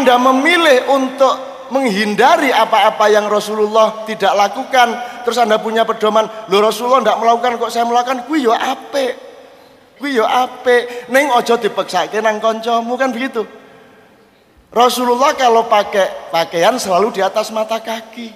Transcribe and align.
Anda 0.00 0.16
memilih 0.16 0.88
untuk 0.88 1.36
menghindari 1.68 2.48
apa-apa 2.48 3.12
yang 3.12 3.28
Rasulullah 3.28 4.08
tidak 4.08 4.32
lakukan, 4.32 4.96
terus 5.28 5.36
Anda 5.36 5.60
punya 5.60 5.84
pedoman, 5.84 6.24
lo 6.48 6.56
Rasulullah 6.64 7.04
tidak 7.04 7.20
melakukan 7.20 7.52
kok 7.60 7.68
saya 7.68 7.84
melakukan, 7.84 8.24
kuwi 8.24 8.48
yo 8.48 8.56
ape. 8.56 9.12
Kuwi 10.00 10.16
yo 10.16 10.24
ape. 10.24 11.06
Neng 11.12 11.28
ojo 11.36 11.60
dipeksake 11.60 12.24
nang 12.24 12.40
kancamu 12.40 12.96
kan 12.96 13.12
begitu. 13.12 13.44
Rasulullah 14.72 15.36
kalau 15.36 15.68
pakai 15.68 16.32
pakaian 16.32 16.80
selalu 16.80 17.12
di 17.12 17.20
atas 17.20 17.52
mata 17.52 17.76
kaki. 17.76 18.32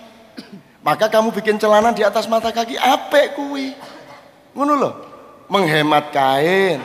Maka 0.85 1.09
kamu 1.09 1.33
bikin 1.33 1.57
celana 1.57 1.97
di 1.97 2.05
atas 2.05 2.29
mata 2.29 2.53
kaki, 2.53 2.77
ape 2.77 3.33
kuwi. 3.33 3.73
Ngono 4.53 4.73
loh. 4.77 4.95
Menghemat 5.49 6.13
kain. 6.13 6.77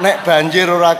Nek 0.00 0.24
banjir 0.24 0.72
ora 0.72 0.96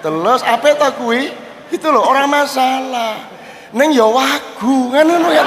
telus, 0.00 0.40
ape 0.40 0.72
ta 0.80 0.96
kuwi? 0.96 1.47
Gitu 1.68 1.88
loh, 1.92 2.04
orang 2.04 2.28
masalah. 2.28 3.28
Neng 3.76 3.92
ya 3.92 4.08
wagu, 4.08 4.88
kan 4.92 5.04
ngono 5.04 5.28
ya. 5.28 5.44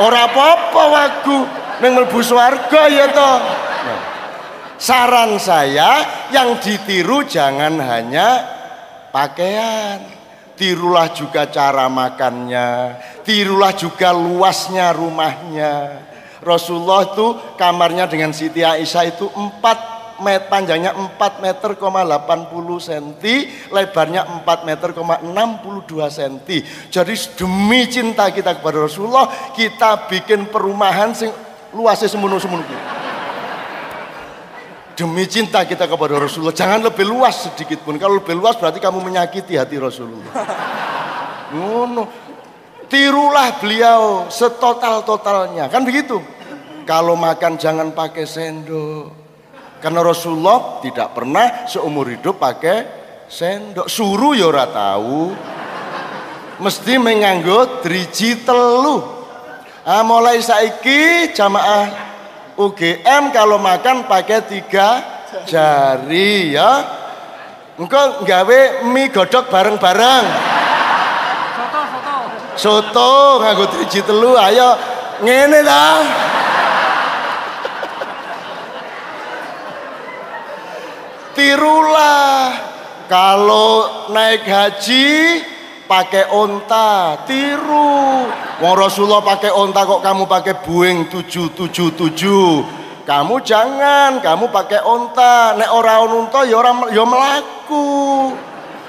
Ora 0.00 0.28
apa-apa 0.28 0.82
wagu, 0.92 1.38
neng 1.80 1.96
mlebu 1.96 2.20
swarga 2.20 2.82
ya 2.92 3.08
toh. 3.12 3.38
Nah, 3.84 4.00
saran 4.76 5.40
saya 5.40 6.04
yang 6.28 6.60
ditiru 6.60 7.24
jangan 7.24 7.80
hanya 7.80 8.28
pakaian. 9.08 10.00
Tirulah 10.52 11.10
juga 11.16 11.48
cara 11.48 11.88
makannya, 11.88 12.94
tirulah 13.24 13.72
juga 13.72 14.12
luasnya 14.12 14.92
rumahnya. 14.92 16.04
Rasulullah 16.44 17.08
itu 17.08 17.56
kamarnya 17.56 18.04
dengan 18.06 18.30
Siti 18.36 18.60
Aisyah 18.60 19.04
itu 19.16 19.26
4 19.32 19.91
meter 20.22 20.46
panjangnya 20.46 20.94
4 20.94 21.42
meter 21.42 21.74
80 21.74 22.86
cm, 22.86 23.08
lebarnya 23.74 24.22
4 24.46 24.68
meter 24.68 24.88
62 24.94 25.26
cm. 26.08 26.34
Jadi 26.88 27.14
demi 27.34 27.80
cinta 27.90 28.30
kita 28.30 28.56
kepada 28.56 28.86
Rasulullah, 28.86 29.26
kita 29.52 30.06
bikin 30.06 30.46
perumahan 30.48 31.10
sing 31.12 31.34
luasnya 31.74 32.08
semuanya-semuanya. 32.08 33.02
Demi 34.92 35.24
cinta 35.24 35.64
kita 35.64 35.88
kepada 35.88 36.20
Rasulullah, 36.20 36.54
jangan 36.54 36.84
lebih 36.84 37.08
luas 37.08 37.48
sedikit 37.48 37.80
pun. 37.82 37.96
Kalau 37.96 38.20
lebih 38.20 38.36
luas 38.36 38.54
berarti 38.60 38.78
kamu 38.78 39.02
menyakiti 39.02 39.56
hati 39.58 39.80
Rasulullah. 39.80 40.32
Ngono. 41.52 42.04
Tirulah 42.92 43.56
beliau 43.56 44.28
setotal-totalnya. 44.28 45.72
Kan 45.72 45.88
begitu. 45.88 46.20
Kalau 46.84 47.16
makan 47.16 47.56
jangan 47.56 47.88
pakai 47.96 48.28
sendok. 48.28 49.21
Karena 49.82 49.98
Rasulullah 49.98 50.78
tidak 50.78 51.10
pernah 51.10 51.66
seumur 51.66 52.06
hidup 52.06 52.38
pakai 52.38 52.86
sendok. 53.26 53.90
Suruh 53.90 54.30
ya 54.38 54.46
ora 54.46 54.70
tahu. 54.70 55.34
Mesti 56.62 57.02
menganggo 57.02 57.82
driji 57.82 58.46
telu. 58.46 59.02
Ah, 59.82 60.06
mulai 60.06 60.38
saiki 60.38 61.34
jamaah 61.34 61.90
UGM 62.54 63.34
kalau 63.34 63.58
makan 63.58 64.06
pakai 64.06 64.46
tiga 64.46 65.02
jari 65.50 66.54
ya. 66.54 66.86
Engkau 67.74 68.22
nggawe 68.22 68.86
mie 68.86 69.10
godok 69.10 69.50
bareng-bareng. 69.50 70.24
Soto, 71.58 71.80
soto. 71.90 72.14
Soto 72.54 73.10
nganggo 73.42 73.64
driji 73.66 73.98
telu 74.06 74.38
ayo 74.38 74.78
ngene 75.26 75.58
ta. 75.66 75.86
Tirulah 81.32 82.52
kalau 83.08 84.08
naik 84.12 84.44
haji 84.44 85.40
pakai 85.88 86.28
onta, 86.32 87.20
tiru. 87.28 88.24
Wong 88.60 88.74
Rasulullah 88.76 89.20
pakai 89.20 89.52
onta 89.52 89.84
kok 89.84 90.00
kamu 90.00 90.24
pakai 90.24 90.64
Boeing 90.64 91.12
777. 91.12 92.80
Kamu 93.02 93.34
jangan, 93.42 94.22
kamu 94.22 94.48
pakai 94.48 94.80
onta. 94.86 95.58
Nek 95.58 95.70
ora 95.74 96.00
ono 96.00 96.24
unta 96.24 96.46
ya 96.46 96.56
ora 96.56 96.72
ya 96.94 97.04
mlaku. 97.04 98.32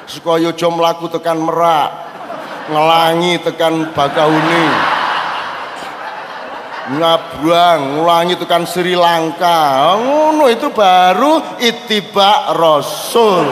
Supaya 0.07 0.51
aja 0.51 0.67
mlaku 0.69 1.09
tekan 1.09 1.41
Merak. 1.43 1.89
Ngelangi 2.71 3.43
tekan 3.43 3.91
Bakauni. 3.91 4.92
Nyabrang, 6.83 7.95
ngulangi 7.95 8.35
tekan 8.35 8.67
Sri 8.67 8.91
Lanka. 8.91 9.95
Ngono 9.95 10.51
itu 10.51 10.67
baru 10.67 11.55
itibak 11.63 12.51
Rasul. 12.51 13.47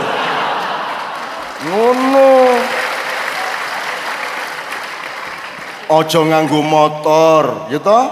Ngono. 1.64 2.32
Ojo 5.92 6.20
nganggo 6.28 6.60
motor, 6.60 7.72
ya 7.72 7.80
toh? 7.80 8.06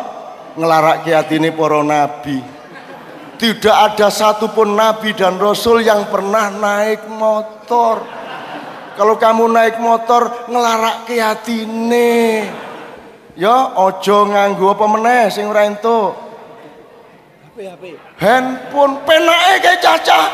Ngelarake 0.59 1.12
atine 1.16 1.52
para 1.52 1.79
nabi. 1.84 2.40
Tidak 3.40 3.72
ada 3.72 4.12
satupun 4.12 4.75
nabi 4.75 5.16
dan 5.16 5.40
rasul 5.40 5.79
yang 5.79 6.12
pernah 6.12 6.52
naik 6.52 7.08
motor. 7.08 8.03
Kalau 9.00 9.16
kamu 9.16 9.47
naik 9.47 9.79
motor 9.79 10.52
ngelarake 10.52 11.24
atine. 11.24 12.12
Ya 13.40 13.72
ojo 13.72 14.28
nganggo 14.28 14.76
apa 14.76 14.84
meneh 14.84 15.32
sing 15.32 15.48
ora 15.48 15.64
entuk. 15.64 16.12
Handphone 18.20 19.00
penake 19.08 19.64
kayak 19.64 19.80
cacah. 19.80 20.28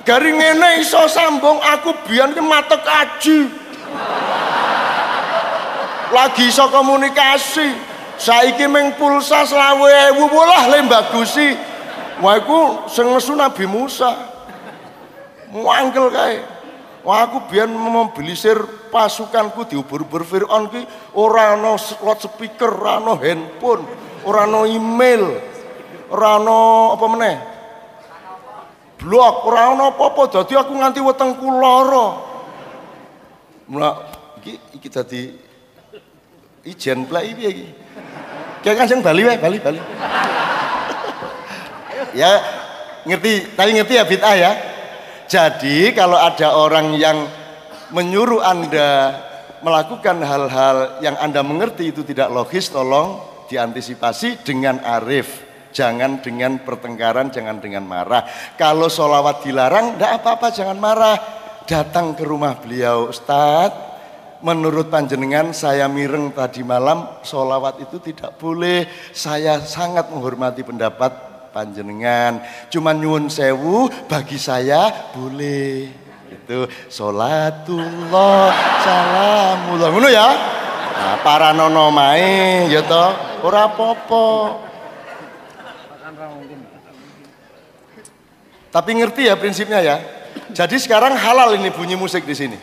Garing 0.00 0.40
ngene 0.40 0.80
iso 0.80 1.04
sambung 1.12 1.60
aku 1.60 1.92
biyen 2.08 2.32
ki 2.32 2.40
matek 2.40 2.80
aji. 2.88 3.38
Lagi 6.08 6.48
iso 6.48 6.72
komunikasi. 6.72 7.92
Saiki 8.16 8.64
ming 8.64 8.96
pulsa 8.96 9.44
selawe 9.44 10.14
ewu 10.14 10.30
bolah 10.32 10.70
le 10.70 10.84
bagusi 10.88 11.52
wah 12.22 12.38
iku 12.38 12.88
sing 12.88 13.12
nesu 13.12 13.36
Nabi 13.36 13.68
Musa. 13.68 14.08
Muangkel 15.52 16.08
kae. 16.08 16.40
Wah 17.02 17.28
aku 17.28 17.44
biyen 17.50 17.68
mobilisir 17.68 18.56
pasukanku 18.88 19.66
diubur-ubur 19.66 20.22
Fir'aun 20.22 20.70
ki 20.70 20.80
ora 21.18 21.56
ana 21.58 21.76
loudspeaker 21.78 22.72
ora 22.72 23.00
ana 23.00 23.12
handphone 23.20 23.84
ora 24.24 24.48
ana 24.48 24.64
email 24.68 25.24
ora 26.12 26.40
ana 26.40 26.58
apa 26.96 27.06
meneh 27.08 27.36
blog 29.00 29.34
ora 29.48 29.74
ana 29.74 29.90
apa-apa 29.92 30.22
dadi 30.30 30.54
aku 30.56 30.72
nganti 30.76 31.00
wetengku 31.02 31.46
lara 31.48 32.32
Mula 33.72 33.90
iki 34.42 34.58
iki 34.76 34.88
ijen 36.68 37.08
plek 37.08 37.24
piye 37.34 37.50
iki? 37.50 37.66
Kayak 38.62 38.76
kan 38.78 38.86
sing 38.86 39.00
Bali 39.02 39.26
wae, 39.26 39.40
Bali, 39.40 39.58
Bali. 39.58 39.80
ya 42.20 42.30
ngerti, 43.08 43.56
tapi 43.58 43.70
ngerti 43.74 43.94
ya 43.98 44.04
bid'ah 44.06 44.34
ya. 44.38 44.52
Jadi 45.26 45.90
kalau 45.96 46.20
ada 46.20 46.54
orang 46.54 46.94
yang 46.94 47.26
menyuruh 47.90 48.44
Anda 48.44 49.18
melakukan 49.62 50.18
hal-hal 50.22 51.02
yang 51.02 51.16
Anda 51.18 51.40
mengerti 51.46 51.94
itu 51.94 52.02
tidak 52.02 52.30
logis, 52.30 52.68
tolong 52.68 53.22
diantisipasi 53.46 54.42
dengan 54.42 54.82
arif. 54.82 55.50
Jangan 55.72 56.20
dengan 56.20 56.60
pertengkaran, 56.60 57.32
jangan 57.32 57.56
dengan 57.56 57.88
marah. 57.88 58.28
Kalau 58.60 58.92
sholawat 58.92 59.40
dilarang, 59.40 59.96
tidak 59.96 60.20
apa-apa, 60.20 60.52
jangan 60.52 60.76
marah. 60.76 61.16
Datang 61.64 62.12
ke 62.12 62.28
rumah 62.28 62.60
beliau, 62.60 63.08
Ustadz, 63.08 63.92
menurut 64.42 64.90
panjenengan 64.90 65.54
saya 65.54 65.86
mireng 65.86 66.34
tadi 66.34 66.66
malam 66.66 67.22
solawat 67.22 67.78
itu 67.80 68.02
tidak 68.02 68.36
boleh 68.36 68.84
saya 69.14 69.62
sangat 69.62 70.10
menghormati 70.10 70.66
pendapat 70.66 71.14
panjenengan 71.54 72.42
cuman 72.66 72.98
nyuwun 72.98 73.26
sewu 73.30 73.86
bagi 74.10 74.36
saya 74.42 75.14
boleh 75.14 76.02
itu 76.32 76.66
sholatullah 76.88 78.50
salamullah. 78.80 79.88
Ngono 79.92 80.08
ya? 80.08 80.28
Nah, 80.92 81.16
para 81.24 81.52
nono 81.52 81.92
mae 81.92 82.68
ya 82.68 82.84
toh? 82.84 83.10
Ora 83.42 83.68
apa-apa. 83.68 84.26
Tapi 88.72 88.90
ngerti 88.96 89.28
ya 89.28 89.36
prinsipnya 89.36 89.84
ya? 89.84 89.96
Jadi 90.52 90.80
sekarang 90.80 91.12
halal 91.12 91.56
ini 91.60 91.68
bunyi 91.68 91.92
musik 91.92 92.24
di 92.24 92.32
sini? 92.32 92.56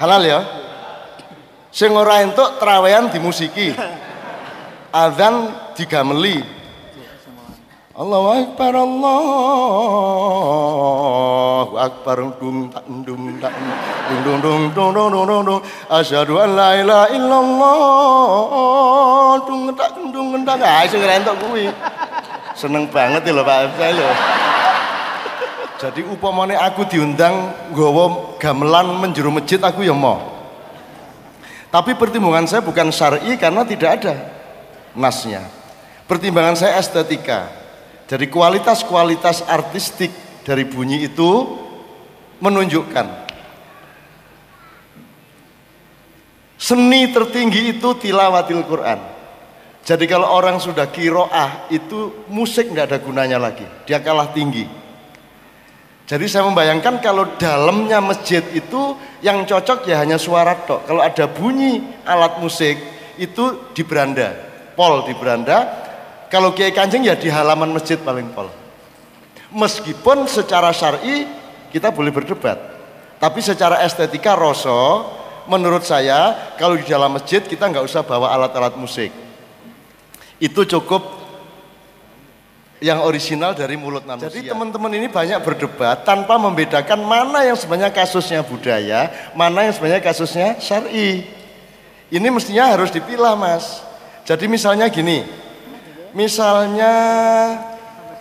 Halal 0.00 0.22
ya? 0.24 0.40
Sing 1.68 1.92
ora 1.92 2.24
entuk 2.24 2.56
trawean 2.56 3.12
dimusiki. 3.12 3.76
Adzan 4.90 5.52
digameli. 5.76 6.59
Allahu 8.00 8.32
Akbar 8.32 8.72
Allahu 8.72 9.20
Akbar 11.76 12.16
dung 12.40 12.72
tak 12.72 12.88
dung 12.88 13.36
tak 13.36 13.52
dung 14.24 14.40
dung 14.40 14.40
dung 14.40 14.72
dung 14.72 14.96
dung 14.96 15.12
dung 15.12 15.28
dung 15.28 15.44
dung 15.44 15.60
asyhadu 15.92 16.40
an 16.40 16.56
la 16.56 16.80
ilaha 16.80 17.12
illallah 17.12 17.76
dung 19.44 19.68
tak 19.76 20.00
dung 20.00 20.32
tak 20.48 20.64
ah 20.64 20.88
sing 20.88 21.04
ora 21.04 21.20
entuk 21.20 21.36
kuwi 21.44 21.68
seneng 22.56 22.88
banget 22.88 23.28
lho 23.28 23.44
Pak 23.44 23.76
saya 23.76 23.92
lho 23.92 24.08
Jadi 25.80 26.00
upamane 26.08 26.56
aku 26.56 26.88
diundang 26.88 27.52
nggawa 27.72 28.36
gamelan 28.40 28.96
menjuru 29.00 29.32
masjid 29.32 29.56
aku 29.60 29.80
ya 29.80 29.96
mau. 29.96 30.20
Tapi 31.72 31.96
pertimbangan 31.96 32.44
saya 32.44 32.60
bukan 32.60 32.92
syar'i 32.92 33.40
karena 33.40 33.64
tidak 33.64 33.96
ada 33.96 34.12
nasnya. 34.92 35.40
Pertimbangan 36.04 36.52
saya 36.60 36.76
estetika. 36.76 37.59
Jadi 38.10 38.26
kualitas-kualitas 38.26 39.46
artistik 39.46 40.10
dari 40.42 40.66
bunyi 40.66 41.06
itu 41.06 41.30
menunjukkan 42.42 43.06
seni 46.58 47.06
tertinggi 47.14 47.78
itu 47.78 47.94
tilawatil 47.94 48.66
Quran. 48.66 48.98
Jadi 49.86 50.04
kalau 50.10 50.26
orang 50.26 50.58
sudah 50.58 50.90
kiroah 50.90 51.70
itu 51.70 52.26
musik 52.26 52.74
nggak 52.74 52.90
ada 52.90 52.98
gunanya 52.98 53.38
lagi, 53.38 53.64
dia 53.86 54.02
kalah 54.02 54.34
tinggi. 54.34 54.66
Jadi 56.10 56.26
saya 56.26 56.42
membayangkan 56.50 56.98
kalau 56.98 57.38
dalamnya 57.38 58.02
masjid 58.02 58.42
itu 58.50 58.98
yang 59.22 59.46
cocok 59.46 59.86
ya 59.86 60.02
hanya 60.02 60.18
suara 60.18 60.58
tok. 60.66 60.90
Kalau 60.90 60.98
ada 60.98 61.30
bunyi 61.30 61.78
alat 62.02 62.42
musik 62.42 62.74
itu 63.22 63.70
di 63.70 63.86
beranda, 63.86 64.34
pol 64.74 65.06
di 65.06 65.14
beranda. 65.14 65.79
Kalau 66.30 66.54
kiai 66.54 66.70
kanjeng 66.70 67.02
ya 67.02 67.18
di 67.18 67.26
halaman 67.26 67.74
masjid 67.74 67.98
paling 67.98 68.30
pol. 68.30 68.46
Meskipun 69.50 70.30
secara 70.30 70.70
syar'i 70.70 71.26
kita 71.74 71.90
boleh 71.90 72.14
berdebat, 72.14 72.54
tapi 73.18 73.42
secara 73.42 73.82
estetika 73.82 74.38
rosso, 74.38 75.10
menurut 75.50 75.82
saya 75.82 76.54
kalau 76.54 76.78
di 76.78 76.86
dalam 76.86 77.18
masjid 77.18 77.42
kita 77.42 77.66
nggak 77.66 77.82
usah 77.82 78.06
bawa 78.06 78.30
alat-alat 78.30 78.78
musik. 78.78 79.10
Itu 80.38 80.62
cukup 80.62 81.20
yang 82.78 83.02
original 83.02 83.52
dari 83.52 83.74
mulut 83.74 84.06
manusia. 84.06 84.30
Jadi 84.30 84.54
teman-teman 84.54 84.88
ini 84.94 85.10
banyak 85.10 85.42
berdebat 85.42 86.06
tanpa 86.06 86.38
membedakan 86.40 87.02
mana 87.02 87.44
yang 87.44 87.58
sebenarnya 87.58 87.92
kasusnya 87.92 88.46
budaya, 88.46 89.10
mana 89.34 89.66
yang 89.66 89.74
sebenarnya 89.74 90.00
kasusnya 90.00 90.62
syar'i. 90.62 91.26
Ini 92.06 92.28
mestinya 92.30 92.70
harus 92.70 92.94
dipilah, 92.94 93.34
Mas. 93.34 93.82
Jadi 94.22 94.46
misalnya 94.46 94.86
gini. 94.86 95.49
Misalnya 96.12 96.94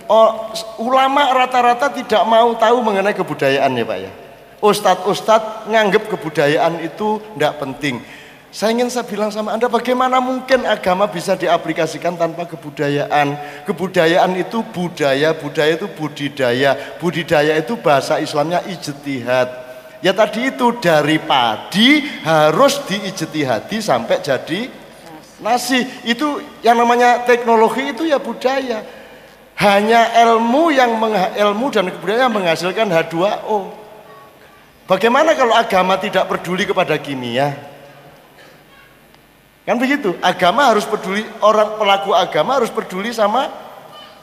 oh, 0.05 0.53
ulama 0.81 1.33
rata-rata 1.33 1.89
tidak 1.93 2.23
mau 2.25 2.53
tahu 2.57 2.81
mengenai 2.85 3.13
kebudayaan 3.17 3.73
ya, 3.73 3.85
Pak 3.85 3.97
ya. 3.97 4.11
Ustadz-ustadz 4.59 5.71
nganggep 5.71 6.11
kebudayaan 6.11 6.83
itu 6.83 7.23
tidak 7.35 7.63
penting. 7.63 8.03
Saya 8.49 8.73
ingin 8.73 8.89
saya 8.89 9.05
bilang 9.05 9.29
sama 9.29 9.53
Anda 9.53 9.69
bagaimana 9.69 10.17
mungkin 10.17 10.65
agama 10.65 11.05
bisa 11.05 11.37
diaplikasikan 11.37 12.17
tanpa 12.17 12.49
kebudayaan. 12.49 13.37
Kebudayaan 13.69 14.33
itu 14.41 14.65
budaya, 14.73 15.37
budaya 15.37 15.77
itu 15.77 15.85
budidaya. 15.93 16.73
Budidaya 16.97 17.53
itu 17.61 17.77
bahasa 17.77 18.17
Islamnya 18.17 18.65
ijtihad. 18.65 19.69
Ya 20.01 20.15
tadi 20.17 20.49
itu 20.49 20.79
dari 20.81 21.21
padi 21.21 22.01
harus 22.25 22.81
diijtihadi 22.89 23.83
sampai 23.83 24.17
jadi 24.23 24.78
nasi. 25.43 25.83
Itu 26.05 26.43
yang 26.63 26.79
namanya 26.79 27.23
teknologi 27.23 27.91
itu 27.91 28.07
ya 28.07 28.19
budaya. 28.19 28.83
Hanya 29.59 30.15
ilmu 30.23 30.71
yang 30.71 30.95
ilmu 31.35 31.67
dan 31.67 31.91
kebudayaan 31.91 32.31
menghasilkan 32.31 32.87
H2O. 32.87 33.75
Bagaimana 34.87 35.35
kalau 35.35 35.51
agama 35.51 35.99
tidak 35.99 36.31
peduli 36.31 36.63
kepada 36.63 36.95
kimia? 36.95 37.53
Kan 39.67 39.77
begitu. 39.77 40.15
Agama 40.23 40.71
harus 40.71 40.87
peduli 40.87 41.21
orang 41.43 41.77
pelaku 41.77 42.15
agama 42.15 42.57
harus 42.57 42.71
peduli 42.71 43.13
sama 43.13 43.51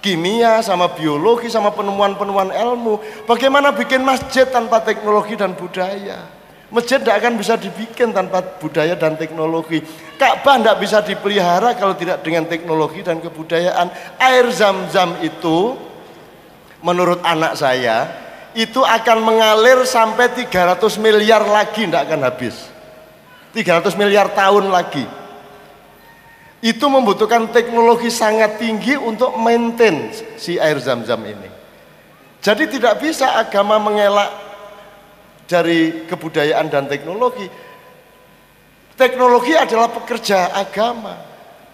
kimia, 0.03 0.59
sama 0.65 0.91
biologi, 0.91 1.53
sama 1.53 1.71
penemuan-penemuan 1.71 2.51
ilmu. 2.51 2.99
Bagaimana 3.29 3.71
bikin 3.71 4.03
masjid 4.03 4.43
tanpa 4.49 4.83
teknologi 4.83 5.39
dan 5.39 5.55
budaya? 5.55 6.27
Masjid 6.67 6.99
tidak 6.99 7.23
akan 7.23 7.39
bisa 7.39 7.55
dibikin 7.55 8.11
tanpa 8.11 8.43
budaya 8.59 8.99
dan 8.99 9.15
teknologi. 9.15 9.87
Ka'bah 10.17 10.57
tidak 10.57 10.77
bisa 10.81 10.99
dipelihara 11.05 11.77
kalau 11.77 11.93
tidak 11.93 12.25
dengan 12.25 12.49
teknologi 12.49 13.05
dan 13.05 13.21
kebudayaan. 13.21 13.93
Air 14.17 14.49
zam-zam 14.49 15.21
itu 15.21 15.77
menurut 16.81 17.21
anak 17.21 17.57
saya 17.61 18.09
itu 18.57 18.81
akan 18.81 19.21
mengalir 19.21 19.85
sampai 19.85 20.33
300 20.33 20.81
miliar 20.97 21.45
lagi 21.45 21.85
tidak 21.85 22.09
akan 22.09 22.21
habis. 22.25 22.57
300 23.53 23.93
miliar 24.01 24.33
tahun 24.33 24.73
lagi 24.73 25.05
itu 26.65 26.87
membutuhkan 26.89 27.53
teknologi 27.53 28.09
sangat 28.09 28.57
tinggi 28.57 28.97
untuk 28.97 29.37
maintain 29.37 30.09
si 30.41 30.57
air 30.57 30.81
zam-zam 30.81 31.21
ini. 31.25 31.49
Jadi 32.41 32.79
tidak 32.79 33.01
bisa 33.05 33.37
agama 33.37 33.77
mengelak 33.77 34.33
dari 35.45 36.09
kebudayaan 36.09 36.67
dan 36.73 36.89
teknologi. 36.89 37.47
Teknologi 38.97 39.53
adalah 39.53 39.93
pekerja 39.93 40.57
agama. 40.57 41.21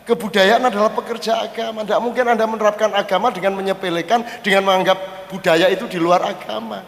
Kebudayaan 0.02 0.66
adalah 0.66 0.90
pekerja 0.90 1.38
agama. 1.38 1.86
Tidak 1.86 2.02
mungkin 2.02 2.26
Anda 2.26 2.50
menerapkan 2.50 2.90
agama 2.90 3.30
dengan 3.30 3.54
menyepelekan, 3.54 4.42
dengan 4.42 4.66
menganggap 4.66 5.30
budaya 5.30 5.70
itu 5.70 5.86
di 5.86 6.02
luar 6.02 6.26
agama. 6.26 6.82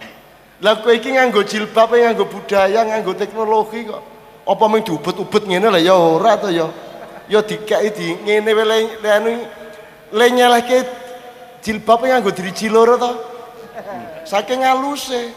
Lah 0.58 0.82
kowe 0.82 0.90
iki 0.90 1.14
nganggo 1.14 1.46
jilbab, 1.46 1.94
nganggo 1.94 2.26
budaya, 2.26 2.82
nganggo 2.82 3.14
teknologi 3.14 3.86
kok. 3.86 4.02
Apa 4.44 4.64
mung 4.66 4.82
diubet-ubet 4.82 5.46
ngene 5.46 5.72
lah 5.72 5.80
ya 5.80 5.96
ora 5.96 6.36
to 6.36 6.52
ya 6.52 6.68
ya 7.32 7.40
dikai 7.40 7.88
di 7.96 8.12
ngene 8.28 8.50
wae 8.52 8.66
le 9.00 9.08
anu 9.08 9.30
le 10.12 10.26
nyelehke 10.34 10.84
jilbab 11.62 12.02
nganggo 12.02 12.34
driji 12.34 12.66
loro 12.66 12.98
to. 12.98 13.12
Saking 14.26 14.66
haluse. 14.66 15.30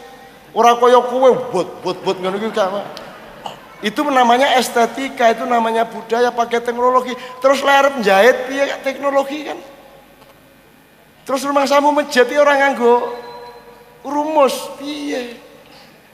Ora 0.50 0.74
kaya 0.74 0.98
kowe 1.06 1.30
bot-bot 1.54 2.18
ngono 2.18 2.34
iki 2.42 2.50
itu 3.78 4.00
namanya 4.06 4.58
estetika, 4.58 5.30
itu 5.30 5.46
namanya 5.46 5.86
budaya 5.86 6.34
pakai 6.34 6.58
teknologi. 6.58 7.14
Terus 7.38 7.62
layar 7.62 7.94
penjahit 7.94 8.50
piye 8.50 8.64
teknologi 8.82 9.46
kan? 9.46 9.58
Terus 11.22 11.44
rumah 11.44 11.68
samu 11.68 11.94
menjadi 11.94 12.40
orang 12.40 12.58
nganggo 12.74 13.14
rumus 14.02 14.54
piye? 14.80 15.48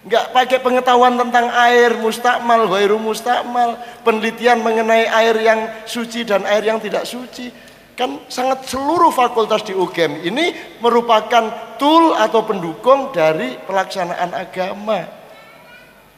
nggak 0.04 0.36
pakai 0.36 0.58
pengetahuan 0.60 1.16
tentang 1.16 1.48
air 1.48 1.96
mustakmal, 1.96 2.68
ghairu 2.68 3.00
mustakmal, 3.00 3.80
penelitian 4.04 4.60
mengenai 4.60 5.08
air 5.08 5.36
yang 5.40 5.60
suci 5.88 6.28
dan 6.28 6.44
air 6.44 6.60
yang 6.60 6.76
tidak 6.76 7.08
suci. 7.08 7.48
Kan 7.94 8.20
sangat 8.26 8.66
seluruh 8.68 9.14
fakultas 9.14 9.62
di 9.64 9.72
UGM 9.72 10.26
ini 10.26 10.50
merupakan 10.82 11.76
tool 11.78 12.12
atau 12.18 12.42
pendukung 12.44 13.14
dari 13.14 13.56
pelaksanaan 13.64 14.34
agama. 14.34 15.06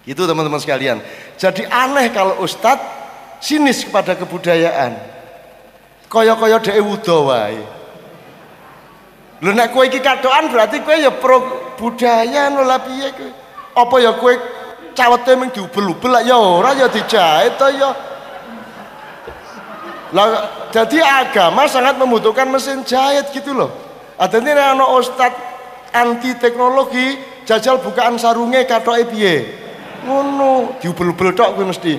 Itu 0.08 0.24
teman-teman 0.24 0.58
sekalian. 0.58 0.98
Jadi 1.36 1.68
aneh 1.68 2.08
kalau 2.12 2.40
ustadz 2.40 2.82
sinis 3.40 3.84
kepada 3.84 4.16
kebudayaan. 4.16 4.96
Koyo-koyo 6.08 6.58
dhewe 6.64 6.80
wudo 6.80 7.28
wae. 7.28 7.60
Lho 9.44 9.52
nek 9.52 9.68
kowe 9.72 9.84
iki 9.84 10.00
kadokan 10.00 10.48
berarti 10.48 10.80
kowe 10.80 10.96
ya 10.96 11.12
pro 11.12 11.38
budaya 11.76 12.48
lho 12.48 12.64
lah 12.64 12.80
piye 12.80 13.12
kowe? 13.12 13.46
apa 13.76 13.96
ya 14.00 14.16
kue 14.16 14.32
cawete 14.96 15.36
ming 15.36 15.52
diubel-ubel 15.52 16.08
lah 16.08 16.22
ya 16.24 16.40
ora 16.40 16.72
ya 16.72 16.88
dijahit 16.88 17.60
to 17.60 17.68
ya 17.76 17.92
lah 20.16 20.26
jadi 20.72 21.04
agama 21.04 21.68
sangat 21.68 22.00
membutuhkan 22.00 22.48
mesin 22.48 22.80
jahit 22.88 23.28
gitu 23.36 23.52
loh 23.52 23.68
ada 24.16 24.40
ini 24.40 24.56
ada 24.56 24.80
ustad 24.96 25.28
anti 25.92 26.32
teknologi 26.40 27.20
jajal 27.44 27.84
bukaan 27.84 28.16
sarungnya 28.16 28.64
katoke 28.64 29.12
piye 29.12 29.65
ngono 30.06 30.78
diubel-ubel 30.78 31.34
tok 31.34 31.58
kuwi 31.58 31.66
mesti 31.66 31.92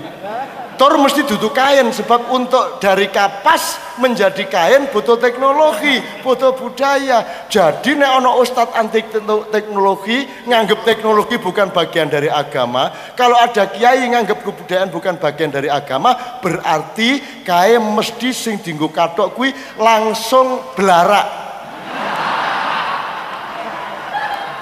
Tor 0.77 0.93
mesti 1.01 1.25
duduk 1.25 1.57
kain 1.57 1.89
sebab 1.89 2.29
untuk 2.29 2.77
dari 2.77 3.09
kapas 3.09 3.81
menjadi 3.97 4.45
kain 4.45 4.85
butuh 4.93 5.17
teknologi, 5.17 5.97
butuh 6.21 6.53
budaya. 6.53 7.49
Jadi 7.49 7.97
nek 7.97 8.21
ono 8.21 8.37
ustadz 8.37 8.77
anti 8.77 9.01
teknologi 9.49 10.29
nganggep 10.45 10.85
teknologi 10.85 11.41
bukan 11.41 11.73
bagian 11.73 12.13
dari 12.13 12.29
agama. 12.29 12.93
Kalau 13.17 13.41
ada 13.41 13.73
kiai 13.73 14.05
nganggep 14.05 14.45
kebudayaan 14.45 14.93
bukan 14.93 15.17
bagian 15.17 15.49
dari 15.49 15.65
agama, 15.65 16.13
berarti 16.45 17.41
kain 17.41 17.81
mesti 17.81 18.29
sing 18.29 18.61
dinggo 18.61 18.93
katok 18.93 19.33
kui 19.33 19.49
langsung 19.81 20.61
belarak. 20.77 21.25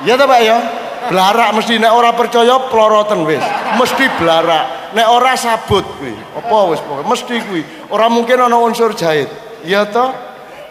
Ya 0.07 0.15
ta 0.15 0.23
Pak 0.23 0.39
ya? 0.39 0.84
Belarak 1.05 1.49
mesti 1.53 1.77
nek 1.77 1.93
ora 1.93 2.11
percaya 2.17 2.57
ploroten 2.69 3.25
wis. 3.29 3.43
Mesti 3.77 4.05
belarak 4.17 4.95
nek 4.97 5.07
ora 5.09 5.37
sabut 5.37 5.85
kuwi. 5.97 6.13
Apa 6.37 6.57
wis 6.73 6.81
pokoke? 6.81 7.05
Mesti 7.05 7.35
kuwi. 7.45 7.61
Ora 7.93 8.09
mungkin 8.09 8.41
ana 8.41 8.57
unsur 8.57 8.97
jahit. 8.97 9.29
Ya 9.65 9.85
toh 9.85 10.13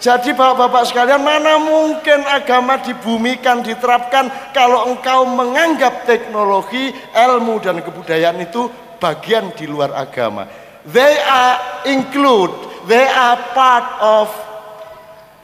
jadi 0.04 0.36
bapak-bapak 0.36 0.84
sekalian 0.84 1.24
mana 1.24 1.56
mungkin 1.56 2.28
agama 2.28 2.76
dibumikan 2.76 3.64
diterapkan 3.64 4.28
kalau 4.52 4.92
engkau 4.92 5.24
menganggap 5.24 6.04
teknologi 6.04 6.92
ilmu 7.16 7.56
dan 7.64 7.80
kebudayaan 7.80 8.36
itu 8.44 8.68
bagian 9.00 9.56
di 9.56 9.64
luar 9.64 9.96
agama? 9.96 10.44
They 10.84 11.16
are 11.24 11.88
include 11.88 12.52
they 12.84 13.08
are 13.08 13.40
part 13.56 13.88
of 13.96 14.28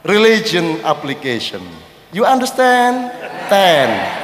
religion 0.05 0.77
application. 0.85 1.65
You 2.13 2.29
understand? 2.29 3.09
Ten 3.49 4.20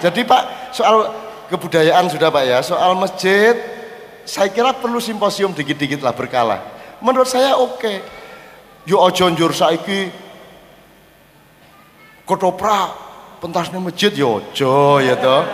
Jadi 0.00 0.24
Pak, 0.24 0.72
soal 0.72 1.12
kebudayaan 1.52 2.08
sudah 2.08 2.32
Pak 2.32 2.44
ya, 2.48 2.58
soal 2.64 2.96
masjid, 2.96 3.54
saya 4.24 4.48
kira 4.48 4.72
perlu 4.72 4.98
simposium 4.98 5.52
dikit-dikit 5.52 6.00
lah 6.00 6.16
berkala. 6.16 6.62
Menurut 7.04 7.28
saya 7.28 7.56
oke. 7.56 8.20
Yo 8.88 8.96
ojo 8.96 9.28
njur 9.28 9.52
saiki 9.52 10.08
kotoprak 12.24 12.96
pentasnya 13.44 13.76
masjid 13.76 14.08
yo 14.16 14.40
ojo 14.40 15.04
ya 15.04 15.20
toh. 15.20 15.44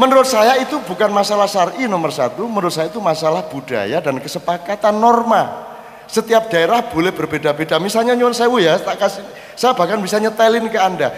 Menurut 0.00 0.24
saya 0.24 0.56
itu 0.62 0.80
bukan 0.86 1.12
masalah 1.12 1.44
syar'i 1.50 1.84
nomor 1.84 2.08
satu, 2.14 2.46
menurut 2.46 2.72
saya 2.72 2.88
itu 2.88 3.02
masalah 3.02 3.44
budaya 3.50 4.00
dan 4.00 4.16
kesepakatan 4.22 4.96
norma. 4.96 5.68
Setiap 6.06 6.48
daerah 6.48 6.86
boleh 6.86 7.10
berbeda-beda. 7.10 7.76
Misalnya 7.82 8.14
nyuwun 8.14 8.32
sewu 8.32 8.62
ya, 8.62 8.78
tak 8.78 8.96
kasih, 8.96 9.26
saya 9.58 9.74
bahkan 9.74 9.98
bisa 9.98 10.16
nyetelin 10.22 10.70
ke 10.70 10.78
anda. 10.78 11.10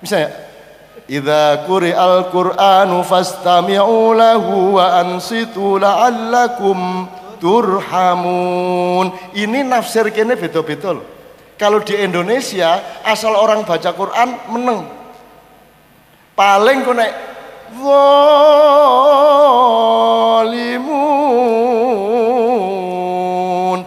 Misalnya, 0.00 0.32
Idza 1.06 1.62
quri'al 1.68 2.32
Qur'anu 2.34 3.04
fastami'u 3.06 4.16
lahu 4.16 4.80
wa 4.80 4.98
ansitu 5.04 5.78
turhamun. 7.38 9.12
Ini 9.36 9.62
nafsir 9.62 10.08
kene 10.10 10.34
loh. 10.34 11.04
Kalau 11.56 11.80
di 11.80 11.96
Indonesia 11.96 13.00
asal 13.04 13.32
orang 13.32 13.64
baca 13.64 13.92
Quran 13.96 14.28
meneng. 14.52 14.84
Paling 16.36 16.84
kok 16.84 16.92
nek 16.92 17.12
zalimun 17.80 18.56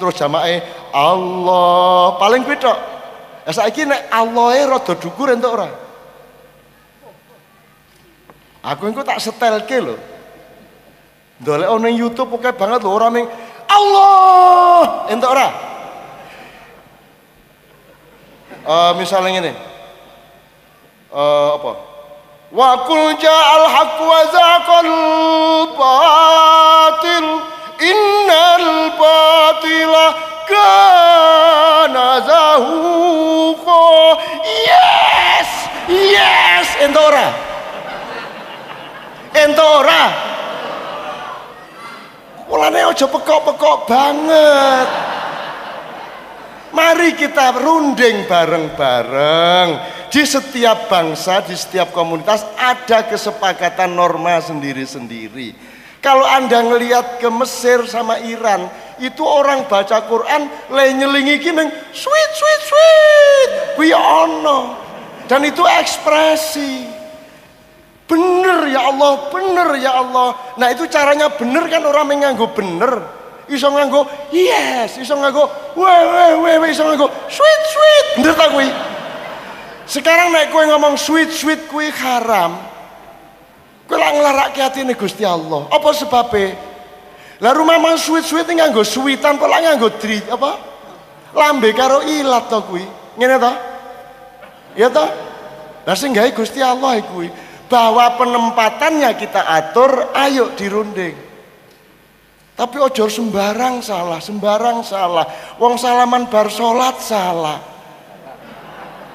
terus 0.02 0.18
jamae 0.18 0.66
Allah 0.90 2.18
paling 2.18 2.42
beda. 2.42 2.74
Ya 3.46 3.54
saiki 3.54 3.86
nek 3.86 4.10
Allahe 4.10 4.66
rada 4.66 4.98
dhukur 4.98 5.30
entuk 5.30 5.54
ora? 5.54 5.70
Aku 8.60 8.92
engko 8.92 9.08
tak 9.08 9.24
setelke 9.24 9.80
lho. 9.80 9.96
Ndolek 11.40 11.72
ono 11.72 11.88
YouTube 11.88 12.36
oke 12.36 12.52
banget 12.52 12.84
lho 12.84 12.92
orang 12.92 13.12
ming 13.16 13.28
Allah! 13.72 15.08
Entuk 15.08 15.32
ora? 15.32 15.48
Uh, 18.68 18.92
misalnya 19.00 19.40
ini 19.40 19.54
uh, 21.16 21.56
apa? 21.56 21.72
Wa 22.52 22.84
kul 22.84 23.16
ja'al 23.16 23.66
haqq 23.72 23.98
wa 24.04 24.20
zaqal 24.36 24.92
batil. 25.80 27.28
Innal 27.80 28.92
batila 29.00 30.08
kana 30.44 32.08
zahuqa. 32.28 33.88
Yes! 34.44 35.50
Yes! 35.88 36.68
Entuk 36.84 37.00
ora 37.00 37.39
entuk 39.50 39.66
ora 39.66 40.30
Mulane 42.50 42.82
aja 42.82 43.06
pekok-pekok 43.06 43.86
banget. 43.86 44.90
Mari 46.74 47.14
kita 47.14 47.54
runding 47.62 48.26
bareng-bareng. 48.26 49.70
Di 50.10 50.26
setiap 50.26 50.90
bangsa, 50.90 51.46
di 51.46 51.54
setiap 51.54 51.94
komunitas 51.94 52.42
ada 52.58 53.06
kesepakatan 53.06 53.94
norma 53.94 54.42
sendiri-sendiri. 54.42 55.54
Kalau 56.02 56.26
Anda 56.26 56.66
ngelihat 56.66 57.22
ke 57.22 57.30
Mesir 57.30 57.86
sama 57.86 58.18
Iran, 58.26 58.66
itu 58.98 59.22
orang 59.22 59.70
baca 59.70 60.02
Quran 60.10 60.50
le 60.74 60.86
nyelingi 60.98 61.38
gini, 61.38 61.70
sweet 61.94 62.32
sweet 62.34 62.62
sweet. 62.66 63.50
Kuwi 63.78 63.94
ono. 63.94 64.74
Dan 65.30 65.46
itu 65.46 65.62
ekspresi. 65.62 66.99
Bener 68.10 68.66
ya 68.74 68.90
Allah, 68.90 69.30
bener 69.30 69.70
ya 69.78 70.02
Allah. 70.02 70.34
Nah 70.58 70.68
itu 70.74 70.90
caranya 70.90 71.30
bener 71.30 71.70
kan 71.70 71.86
orang 71.86 72.10
menganggo 72.10 72.50
bener. 72.58 73.06
Iso 73.46 73.70
nganggo 73.70 74.06
yes, 74.34 74.98
iso 74.98 75.14
nganggo 75.14 75.46
weh 75.78 76.02
weh 76.10 76.32
weh 76.42 76.56
weh 76.58 76.70
iso 76.74 76.90
nganggo 76.90 77.06
sweet 77.30 77.62
sweet. 77.70 78.06
Bener 78.18 78.34
tak 78.34 78.50
kui? 78.50 78.66
Sekarang 79.86 80.34
naik 80.34 80.50
kue 80.50 80.66
ngomong 80.66 80.98
sweet 80.98 81.30
sweet 81.30 81.70
kui 81.70 81.94
haram. 82.02 82.58
Kue 83.86 83.98
lah 83.98 84.10
ngelarak 84.10 84.58
hati 84.58 84.82
ini 84.82 84.98
Gusti 84.98 85.22
Allah. 85.22 85.70
Apa 85.70 85.94
sebabnya? 85.94 86.58
Lah 87.46 87.54
rumah 87.54 87.78
mang 87.78 87.98
sweet 87.98 88.26
sweet 88.26 88.50
ini 88.50 88.62
nganggo 88.62 88.82
sweetan, 88.82 89.38
kok 89.38 89.50
lah 89.50 89.62
nganggo 89.62 90.02
treat 90.02 90.26
apa? 90.34 90.58
Lambe 91.38 91.74
karo 91.78 92.02
ilat 92.06 92.50
to 92.50 92.58
kui. 92.66 92.86
Ngene 93.22 93.38
to? 93.38 93.54
Ya 94.78 94.90
to? 94.90 95.06
Lah 95.86 95.94
sing 95.98 96.14
gawe 96.14 96.30
Gusti 96.34 96.62
Allah 96.62 97.02
kuwi 97.06 97.49
bahwa 97.70 98.18
penempatannya 98.18 99.14
kita 99.16 99.46
atur, 99.46 100.12
ayo 100.18 100.52
dirunding. 100.58 101.30
Tapi 102.60 102.76
ojo 102.76 103.08
sembarang 103.08 103.80
salah, 103.80 104.20
sembarang 104.20 104.84
salah. 104.84 105.24
Wong 105.56 105.80
salaman 105.80 106.28
bar 106.28 106.52
salat 106.52 107.00
salah. 107.00 107.56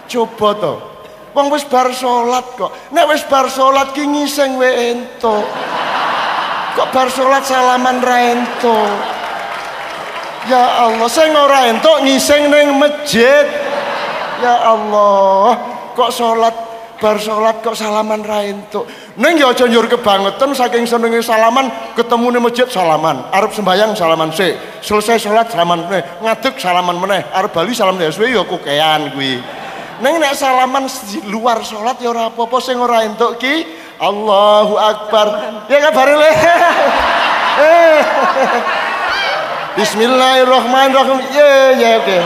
Coba 0.09 0.49
to. 0.57 0.75
Wong 1.37 1.53
wis 1.53 1.69
bar 1.69 1.93
salat 1.93 2.57
kok. 2.57 2.73
Nek 2.89 3.05
wis 3.13 3.21
bar 3.29 3.53
salat 3.53 3.93
ki 3.93 4.01
ngising 4.01 4.57
we 4.57 4.97
ento. 4.97 5.45
Kok 6.73 6.89
bar 6.89 7.13
salat 7.13 7.45
salaman 7.45 8.01
ra 8.01 8.19
ento. 8.33 8.81
Ya 10.49 10.89
Allah, 10.89 11.09
sing 11.13 11.29
ora 11.37 11.69
entuk 11.69 12.01
ngising 12.01 12.49
ning 12.49 12.81
masjid. 12.81 13.45
Ya 14.41 14.73
Allah, 14.73 15.61
kok 15.93 16.09
salat 16.17 16.64
bar 17.01 17.19
sholat 17.19 17.63
kok 17.63 17.75
salaman 17.75 18.23
ra 18.23 18.43
entuk. 18.45 18.87
Ning 19.19 19.39
ya 19.39 19.51
aja 19.51 19.67
nyur 19.67 19.87
kebangetan 19.87 20.55
saking 20.55 20.87
senenge 20.87 21.23
salaman 21.23 21.71
ketemu 21.95 22.27
ning 22.35 22.43
masjid 22.43 22.69
salaman. 22.71 23.31
Arep 23.31 23.55
sembayang 23.55 23.95
salaman 23.95 24.31
sik. 24.31 24.83
Selesai 24.83 25.19
sholat 25.19 25.51
salaman 25.51 25.87
meneh. 25.87 26.03
Ngadeg 26.23 26.55
salaman 26.59 26.97
meneh. 26.99 27.23
Arep 27.35 27.55
bali 27.55 27.75
salam 27.75 27.99
ya 27.99 28.11
suwe 28.11 28.31
ya 28.31 28.43
kukean 28.47 29.15
kuwi. 29.15 29.39
Ning 30.03 30.15
nek 30.19 30.35
salaman 30.35 30.91
di 31.11 31.23
luar 31.31 31.63
sholat 31.63 31.99
ya 32.03 32.11
ora 32.11 32.31
apa-apa 32.31 32.59
sing 32.59 32.79
ora 32.79 33.07
entuk 33.07 33.39
ki 33.39 33.67
Allahu 33.99 34.75
Akbar. 34.75 35.27
Ya 35.71 35.79
kabar 35.91 36.09
le. 36.15 36.31
Bismillahirrahmanirrahim. 39.79 41.19
Ya 41.35 41.51
ya 41.75 41.91
oke. 41.99 42.19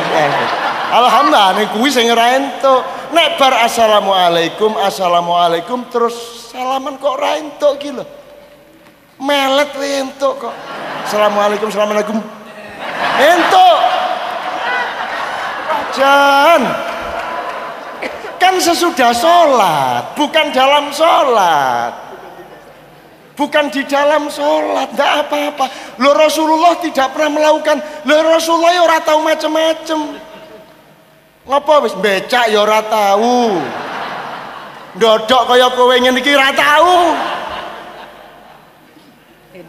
Alhamdulillah 0.89 1.49
nek 1.57 1.69
kuwi 1.77 1.89
sing 1.93 2.09
ora 2.09 2.37
entuk. 2.37 2.98
Nek 3.09 3.41
bar 3.41 3.65
assalamualaikum, 3.65 4.77
assalamualaikum 4.77 5.89
terus 5.89 6.49
salaman 6.53 7.01
kok 7.01 7.17
ora 7.17 7.41
entuk 7.41 7.75
ki 7.81 7.91
lho. 7.97 8.05
Melet 9.19 9.73
entuk 10.05 10.45
kok. 10.45 10.55
Assalamualaikum, 11.09 11.73
assalamualaikum. 11.73 12.19
Entuk. 13.17 13.79
Jan. 15.97 16.63
Kan 18.39 18.55
sesudah 18.61 19.11
sholat, 19.17 20.15
bukan 20.15 20.53
dalam 20.55 20.93
sholat. 20.95 21.93
Bukan 23.35 23.71
di 23.71 23.87
dalam 23.87 24.27
sholat, 24.31 24.95
tidak 24.95 25.27
apa-apa. 25.27 25.67
Lo 26.03 26.11
Rasulullah 26.11 26.75
tidak 26.79 27.15
pernah 27.15 27.39
melakukan. 27.39 27.79
Lo 28.07 28.19
Rasulullah 28.21 28.75
ya 28.75 28.83
ora 28.83 28.99
tahu 29.03 29.23
macam-macam. 29.23 30.28
Ngapa 31.49 31.75
wis 31.81 31.97
becak 31.97 32.53
ya 32.53 32.61
ora 32.61 32.85
tahu. 32.85 33.57
Ndodok 35.01 35.43
kaya 35.49 35.73
kowe 35.73 35.97
ngene 35.97 36.21
iki 36.21 36.37
ora 36.37 36.53
tahu. 36.53 36.97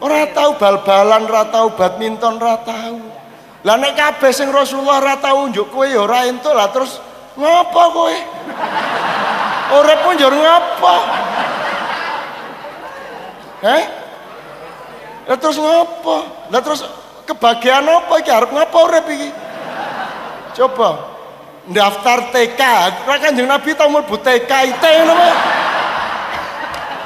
Ora 0.00 0.22
tahu 0.28 0.60
bal-balan, 0.60 1.24
ora 1.24 1.48
tahu 1.48 1.72
badminton, 1.74 2.36
ora 2.36 2.60
tahu. 2.60 3.00
Lah 3.64 3.76
nek 3.80 3.96
kabeh 3.96 4.28
sing 4.28 4.52
Rasulullah 4.52 5.00
ora 5.00 5.16
tahu 5.16 5.48
njuk 5.48 5.72
kowe 5.72 5.88
ya 5.88 6.04
ora 6.04 6.28
entuk 6.28 6.52
lah 6.52 6.68
terus 6.68 7.00
ngapa 7.36 7.82
kowe? 7.96 8.16
Pun 10.04 10.12
njur 10.16 10.34
ngapa? 10.36 10.96
Eh? 13.64 13.82
Lah 15.32 15.36
terus 15.40 15.56
ngapa? 15.56 16.16
Lah 16.52 16.60
terus 16.60 16.80
kebahagiaan 17.24 17.88
apa 17.88 18.14
iki 18.20 18.28
arep 18.28 18.50
ngapa 18.52 18.78
urip 18.84 19.06
iki? 19.08 19.30
Coba 20.60 21.19
daftar 21.68 22.32
TK 22.32 22.60
kan 23.04 23.18
kanjeng 23.20 23.44
Nabi 23.44 23.76
tau 23.76 23.92
mlebu 23.92 24.16
TK 24.16 24.48
IT 24.48 24.84
ngono 25.04 25.28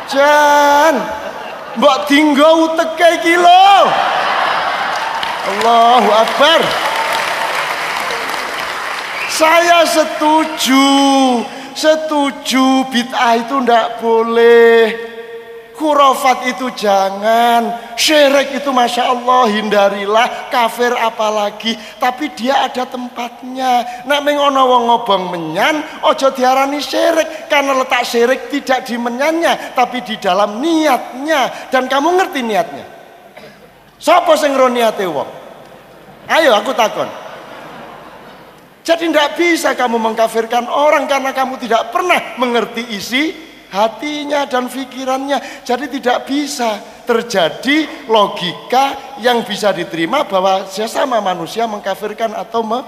Jan 0.05 0.95
mbok 1.75 2.07
dinggo 2.07 2.71
uteke 2.71 3.09
iki 3.19 3.35
lho. 3.35 3.73
Allahu 5.45 6.09
Akbar. 6.13 6.61
Saya 9.35 9.83
setuju 9.83 10.87
setuju 11.75 12.87
bid'ah 12.95 13.35
itu 13.43 13.57
ndak 13.67 13.99
boleh 13.99 15.14
Khurafat 15.75 16.55
itu 16.55 16.71
jangan, 16.79 17.95
syirik 17.99 18.63
itu 18.63 18.71
masya 18.71 19.11
Allah 19.11 19.51
hindarilah, 19.51 20.47
kafir 20.47 20.95
apalagi. 20.95 21.75
Tapi 21.99 22.31
dia 22.39 22.71
ada 22.71 22.87
tempatnya. 22.87 24.07
Nak 24.07 24.23
mengono 24.23 24.71
wong 24.71 24.83
ngobong 24.87 25.25
menyan, 25.35 25.83
ojo 26.07 26.31
diarani 26.31 26.79
syirik 26.79 27.51
karena 27.51 27.75
letak 27.75 28.07
syirik 28.07 28.55
tidak 28.55 28.87
di 28.87 28.95
menyannya, 28.95 29.75
tapi 29.75 29.99
di 30.07 30.15
dalam 30.23 30.63
niatnya. 30.63 31.71
Dan 31.75 31.91
kamu 31.91 32.23
ngerti 32.23 32.41
niatnya. 32.47 32.87
Sopo 33.99 34.39
sing 34.39 34.55
niate 34.55 35.11
wong? 35.11 35.27
Ayo 36.31 36.55
aku 36.55 36.71
takon. 36.71 37.11
Jadi 38.85 39.09
tidak 39.09 39.41
bisa 39.41 39.73
kamu 39.73 39.97
mengkafirkan 39.97 40.69
orang 40.69 41.09
karena 41.09 41.33
kamu 41.33 41.57
tidak 41.57 41.89
pernah 41.89 42.37
mengerti 42.37 42.85
isi 42.93 43.33
hatinya 43.75 44.47
dan 44.47 44.71
pikirannya. 44.71 45.67
Jadi 45.67 45.91
tidak 45.99 46.31
bisa 46.31 46.79
terjadi 47.03 48.07
logika 48.07 49.19
yang 49.19 49.43
bisa 49.43 49.75
diterima 49.75 50.23
bahwa 50.23 50.71
sesama 50.71 51.19
manusia 51.19 51.67
mengkafirkan 51.67 52.39
atau 52.39 52.63
me 52.63 52.81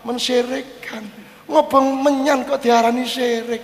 mensyirikkan. 0.00 1.04
Ngobong 1.44 2.00
menyan 2.00 2.48
kok 2.48 2.64
diarani 2.64 3.04
syirik. 3.04 3.60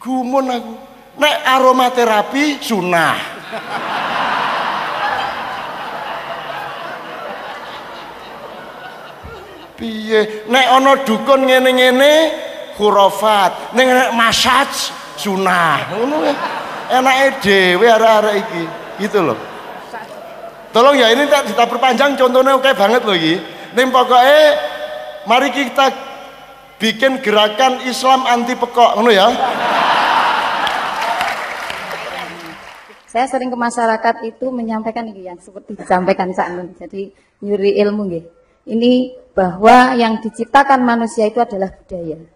Gumun 0.00 0.46
aku. 0.48 0.74
Nek 1.20 1.36
aromaterapi 1.46 2.58
sunnah. 2.58 3.14
Piye? 9.74 10.46
Nek 10.46 10.66
ana 10.70 10.92
dukun 11.02 11.50
ngene-ngene 11.50 12.14
khurafat. 12.76 13.74
Ning 13.74 13.88
masaj 14.14 14.92
sunah. 15.18 15.94
Ngono 15.94 16.16
ya. 16.26 16.34
Enake 17.00 17.26
dhewe 17.40 17.86
arek-arek 17.88 18.34
iki. 18.44 18.62
Gitu 19.06 19.18
loh. 19.24 19.38
Tolong 20.74 20.98
ya 20.98 21.14
ini 21.14 21.30
tak 21.30 21.54
kita 21.54 21.70
perpanjang 21.70 22.18
contohnya 22.18 22.58
oke 22.58 22.70
banget 22.74 23.02
loh 23.06 23.14
iki. 23.14 23.38
Ning 23.78 23.94
pokoknya 23.94 24.40
mari 25.26 25.48
kita 25.54 25.86
bikin 26.82 27.22
gerakan 27.22 27.82
Islam 27.86 28.26
anti 28.26 28.58
pekok 28.58 28.98
ngono 28.98 29.10
ya. 29.14 29.30
Saya 33.06 33.30
sering 33.30 33.46
ke 33.46 33.54
masyarakat 33.54 34.26
itu 34.26 34.50
menyampaikan 34.50 35.06
ini 35.06 35.30
yang 35.30 35.38
seperti 35.38 35.78
disampaikan 35.78 36.34
saat 36.34 36.50
ini. 36.58 36.74
Jadi 36.74 37.02
nyuri 37.46 37.78
ilmu 37.78 38.02
gitu. 38.10 38.28
Ini 38.64 39.14
bahwa 39.36 39.94
yang 39.94 40.18
diciptakan 40.18 40.82
manusia 40.82 41.30
itu 41.30 41.38
adalah 41.38 41.70
budaya 41.70 42.33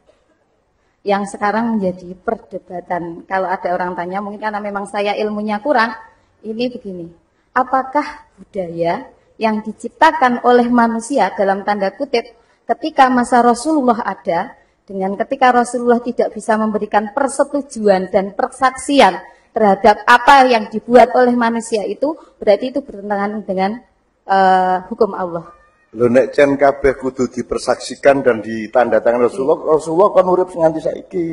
yang 1.08 1.24
sekarang 1.24 1.80
menjadi 1.80 2.12
perdebatan. 2.20 3.24
Kalau 3.24 3.48
ada 3.48 3.72
orang 3.72 3.96
tanya, 3.96 4.20
mungkin 4.20 4.44
karena 4.44 4.60
memang 4.60 4.84
saya 4.84 5.16
ilmunya 5.16 5.56
kurang, 5.64 5.96
ini 6.44 6.68
begini. 6.68 7.08
Apakah 7.56 8.28
budaya 8.36 9.08
yang 9.40 9.64
diciptakan 9.64 10.44
oleh 10.44 10.68
manusia 10.68 11.32
dalam 11.32 11.64
tanda 11.64 11.88
kutip 11.96 12.28
ketika 12.68 13.08
masa 13.08 13.40
Rasulullah 13.40 14.04
ada, 14.04 14.52
dengan 14.84 15.16
ketika 15.16 15.48
Rasulullah 15.48 16.04
tidak 16.04 16.36
bisa 16.36 16.60
memberikan 16.60 17.16
persetujuan 17.16 18.12
dan 18.12 18.36
persaksian 18.36 19.16
terhadap 19.56 20.04
apa 20.04 20.44
yang 20.44 20.68
dibuat 20.68 21.16
oleh 21.16 21.32
manusia 21.32 21.88
itu, 21.88 22.20
berarti 22.36 22.68
itu 22.76 22.84
bertentangan 22.84 23.42
dengan 23.48 23.80
uh, 24.28 24.84
hukum 24.92 25.16
Allah. 25.16 25.57
Lho 25.96 26.04
nek 26.12 26.36
cen 26.36 26.60
kabeh 26.60 27.00
kudu 27.00 27.32
dipersaksikan 27.32 28.20
dan 28.20 28.44
ditandatangan 28.44 29.24
Rasulullah, 29.24 29.72
Rasulullah 29.72 30.08
kan 30.12 30.26
urip 30.28 30.52
nganti 30.52 30.80
saiki. 30.84 31.26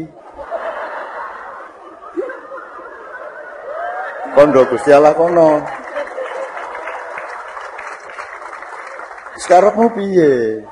Kondo 4.31 4.63
Gusti 4.71 4.95
Allah 4.95 5.11
kono. 5.11 5.59
Sekarang 9.43 9.91
piye? 9.91 10.63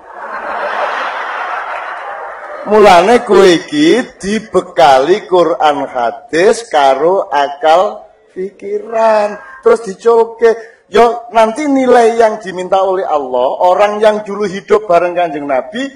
Mulane 2.63 3.27
kowe 3.27 3.43
iki 3.43 4.15
dibekali 4.15 5.27
Quran 5.27 5.83
hadis 5.83 6.63
karo 6.71 7.27
akal 7.27 8.07
pikiran, 8.31 9.35
terus 9.59 9.83
diculke 9.83 10.72
Yo 10.93 11.25
nanti 11.33 11.65
nilai 11.65 12.21
yang 12.21 12.37
diminta 12.37 12.77
oleh 12.85 13.01
Allah, 13.01 13.49
orang 13.65 13.97
yang 13.97 14.21
dulu 14.21 14.45
hidup 14.45 14.85
bareng 14.85 15.17
kanjeng 15.17 15.49
Nabi, 15.49 15.89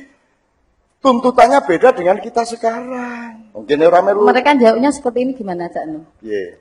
tuntutannya 1.05 1.61
beda 1.61 1.93
dengan 1.93 2.17
kita 2.17 2.41
sekarang. 2.49 3.53
Mungkin 3.53 3.77
orang 3.85 4.03
melu. 4.09 4.25
Mereka 4.25 4.57
jawabnya 4.57 4.89
seperti 4.89 5.21
ini 5.21 5.31
gimana 5.37 5.69
Cak 5.69 5.85
Nuh? 5.85 6.01
Yeah. 6.25 6.57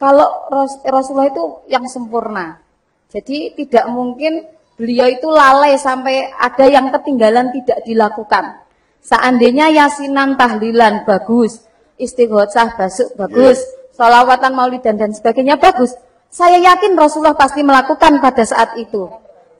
Kalau 0.00 0.48
Rasulullah 0.88 1.28
itu 1.28 1.68
yang 1.68 1.84
sempurna, 1.84 2.64
jadi 3.12 3.52
tidak 3.52 3.92
mungkin 3.92 4.48
beliau 4.80 5.12
itu 5.12 5.28
lalai 5.28 5.76
sampai 5.76 6.32
ada 6.40 6.64
yang 6.64 6.88
ketinggalan 6.96 7.52
tidak 7.52 7.84
dilakukan. 7.84 8.64
Seandainya 9.04 9.68
yasinan 9.68 10.40
tahlilan 10.40 11.04
bagus, 11.04 11.60
istighosah 12.00 12.72
basuk 12.72 13.12
bagus, 13.20 13.60
yeah. 13.60 13.92
salawatan 13.92 14.56
maulidan 14.56 14.96
dan 14.96 15.12
sebagainya 15.12 15.60
bagus. 15.60 15.92
Saya 16.34 16.58
yakin 16.58 16.98
Rasulullah 16.98 17.38
pasti 17.38 17.62
melakukan 17.62 18.18
pada 18.18 18.42
saat 18.42 18.74
itu. 18.74 19.06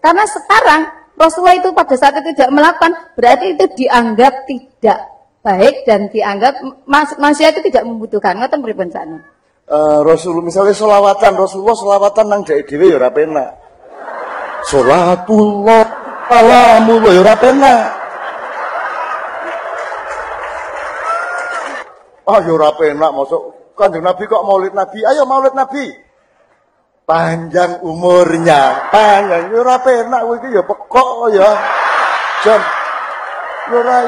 Karena 0.02 0.26
sekarang 0.26 0.90
Rasulullah 1.14 1.54
itu 1.54 1.70
pada 1.70 1.94
saat 1.94 2.18
itu 2.18 2.34
tidak 2.34 2.50
melakukan, 2.50 3.14
berarti 3.14 3.54
itu 3.54 3.64
dianggap 3.78 4.42
tidak 4.50 4.98
baik 5.46 5.86
dan 5.86 6.10
dianggap 6.10 6.58
mas 6.82 7.14
manusia 7.14 7.54
itu 7.54 7.62
tidak 7.70 7.86
membutuhkan. 7.86 8.34
Ngoten 8.42 8.58
pripun 8.58 8.90
sakno? 8.90 9.22
Uh, 9.70 10.02
Rasulullah 10.02 10.50
misalnya 10.50 10.74
solawatan, 10.74 11.38
Rasulullah 11.38 11.78
solawatan 11.78 12.26
nang 12.26 12.42
dhek 12.42 12.66
dhewe 12.66 12.90
ya 12.90 12.98
ora 12.98 13.14
penak. 13.14 13.50
Salatullah 14.66 15.84
salamullah 16.26 17.12
ya 17.14 17.20
ora 17.22 17.36
penak. 17.38 17.82
Ah 22.26 22.38
ya 22.42 22.50
ora 22.50 22.70
penak 22.74 23.10
masuk 23.14 23.42
Kanjeng 23.78 24.02
Nabi 24.02 24.26
kok 24.26 24.42
maulid 24.42 24.74
Nabi. 24.74 25.06
Ayo 25.06 25.22
maulid 25.22 25.54
Nabi 25.54 26.02
panjang 27.04 27.80
umurnya. 27.84 28.88
Panjang. 28.88 29.52
Ora 29.52 29.80
penak 29.80 30.20
kowe 30.24 30.36
iki 30.40 30.48
ya 30.52 30.62
pekok 30.64 31.08
ya. 31.32 31.50
Yo 32.44 32.56
ora 33.80 33.98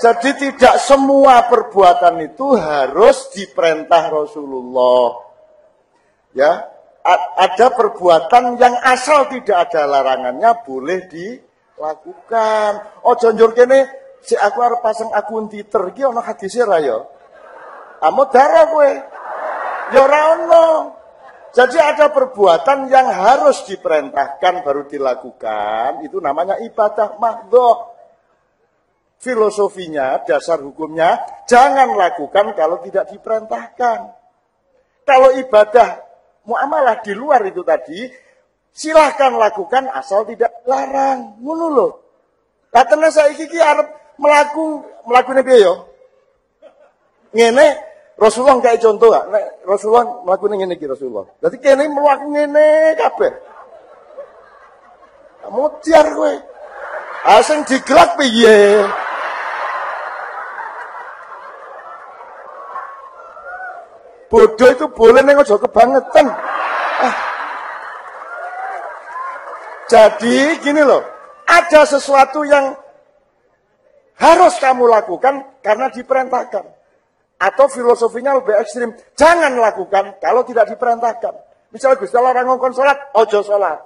jadi 0.00 0.30
tidak 0.32 0.80
semua 0.80 1.44
perbuatan 1.46 2.24
itu 2.24 2.56
harus 2.56 3.30
diperintah 3.36 4.08
Rasulullah. 4.08 5.28
Ya 6.32 6.72
ada 7.36 7.66
perbuatan 7.76 8.56
yang 8.56 8.80
asal 8.80 9.28
tidak 9.28 9.70
ada 9.70 9.84
larangannya 9.84 10.50
boleh 10.64 11.04
dilakukan. 11.04 12.70
Oh 13.04 13.14
jonjor 13.14 13.52
kene 13.52 13.92
si 14.24 14.34
aku 14.40 14.58
harus 14.64 14.80
pasang 14.80 15.12
akun 15.12 15.52
Twitter 15.52 15.92
iki 15.92 16.02
ana 16.02 16.24
hadise 16.24 16.64
ra 16.64 16.80
ya? 16.80 16.96
Amo 18.00 18.24
darah 18.32 18.66
kowe. 18.72 18.90
Ya 19.92 20.00
ora 20.00 20.20
ono 20.38 20.64
jadi 21.50 21.94
ada 21.94 22.14
perbuatan 22.14 22.86
yang 22.86 23.10
harus 23.10 23.66
diperintahkan 23.66 24.62
baru 24.62 24.86
dilakukan, 24.86 26.06
itu 26.06 26.22
namanya 26.22 26.62
ibadah 26.62 27.18
mahdoh. 27.18 27.90
Filosofinya, 29.20 30.24
dasar 30.24 30.64
hukumnya, 30.64 31.20
jangan 31.44 31.92
lakukan 31.92 32.56
kalau 32.56 32.80
tidak 32.80 33.12
diperintahkan. 33.12 34.16
Kalau 35.04 35.30
ibadah 35.36 36.00
muamalah 36.48 37.04
di 37.04 37.12
luar 37.12 37.44
itu 37.44 37.60
tadi, 37.60 38.08
silahkan 38.72 39.34
lakukan 39.36 39.92
asal 39.92 40.24
tidak 40.24 40.64
larang. 40.64 41.36
Ngono 41.42 41.66
loh. 41.68 41.92
Katanya 42.70 43.10
saya 43.10 43.34
iki 43.34 43.58
arep 43.58 44.16
melaku 44.16 44.86
melakukan 45.04 45.42
apa 45.42 45.52
ya? 45.52 45.74
Ngene 47.34 47.89
Rasulullah 48.20 48.60
kayak 48.60 48.84
contoh 48.84 49.08
gak? 49.08 49.32
Nek 49.32 49.44
Rasulullah 49.64 50.04
melakukan 50.28 50.60
ini 50.60 50.76
iki 50.76 50.84
Rasulullah. 50.84 51.24
Berarti 51.40 51.56
kene 51.56 51.88
melakukan 51.88 52.36
ini 52.36 52.68
kabeh. 53.00 53.32
Kamu 55.40 55.64
tiar 55.80 56.06
kowe. 56.12 56.34
Asing 57.20 57.64
digerak 57.64 58.20
piye? 58.20 58.84
Bodoh 64.28 64.68
itu 64.68 64.86
boleh 64.92 65.24
neng 65.24 65.40
ojo 65.40 65.56
kebangetan. 65.56 66.26
Ah. 67.00 67.16
Jadi 69.90 70.60
gini 70.62 70.86
loh, 70.86 71.02
ada 71.50 71.82
sesuatu 71.82 72.46
yang 72.46 72.78
harus 74.20 74.54
kamu 74.62 74.86
lakukan 74.86 75.58
karena 75.64 75.90
diperintahkan. 75.90 76.79
Atau 77.40 77.72
filosofinya 77.72 78.36
lebih 78.36 78.52
ekstrim. 78.60 78.92
Jangan 79.16 79.56
lakukan 79.56 80.20
kalau 80.20 80.44
tidak 80.44 80.68
diperintahkan. 80.68 81.32
Misalnya 81.72 81.96
Gusti 81.96 82.14
Allah 82.20 82.36
orang 82.36 82.46
ngomong 82.52 82.74
sholat, 82.76 82.98
ojo 83.16 83.40
sholat. 83.40 83.80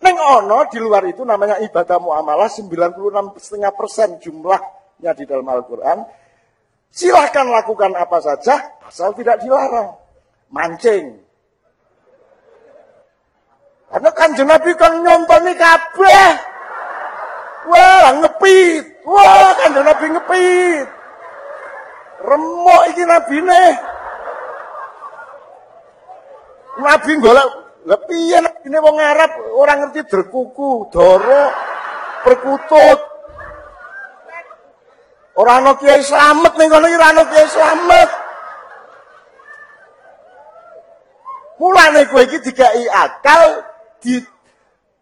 Neng 0.00 0.16
ono 0.16 0.64
di 0.72 0.80
luar 0.80 1.04
itu 1.04 1.28
namanya 1.28 1.60
ibadah 1.60 2.00
muamalah 2.00 2.48
96,5 2.48 3.36
persen 3.76 4.08
jumlahnya 4.16 5.12
di 5.12 5.24
dalam 5.28 5.44
Al-Quran. 5.44 6.08
Silahkan 6.88 7.44
lakukan 7.52 7.92
apa 7.92 8.24
saja, 8.24 8.80
asal 8.88 9.12
tidak 9.12 9.44
dilarang. 9.44 10.00
Mancing. 10.48 11.20
Karena 13.92 14.10
kan 14.16 14.30
Nabi 14.32 14.72
kan 14.72 14.92
nyontoni 15.04 15.52
kabeh. 15.52 16.28
Wah, 17.66 18.08
ngepit. 18.24 18.84
Wah, 19.04 19.52
kan 19.58 19.74
Nabi 19.74 20.06
ngepit. 20.16 20.95
Remok 22.22 22.82
iki 22.92 23.02
Nabi 23.04 23.36
nih. 23.44 23.72
Nabi 26.76 27.12
golek 27.20 27.48
lah 27.86 28.00
piye 28.02 28.38
ini 28.66 28.78
wong 28.82 28.98
Arab 28.98 29.30
orang 29.54 29.86
ngerti 29.86 30.10
derkuku, 30.10 30.90
doro, 30.90 31.44
perkutut. 32.26 33.00
Orang 35.36 35.62
ana 35.62 35.72
kiai 35.76 36.02
slamet 36.02 36.52
ning 36.56 36.68
kono 36.72 36.88
iki 36.88 36.96
ora 36.96 37.08
ana 37.12 37.24
kiai 37.28 37.48
slamet. 37.48 38.10
Mulane 41.56 42.00
kowe 42.08 42.22
iki 42.24 42.38
dikai 42.42 42.84
akal 42.88 43.64
di 44.00 44.20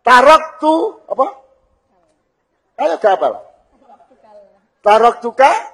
tarok 0.07 0.42
tu 0.62 0.74
apa? 1.11 1.27
Ayo 2.79 2.96
kapal. 2.98 3.42
Tarok 4.85 5.22
tuka 5.24 5.74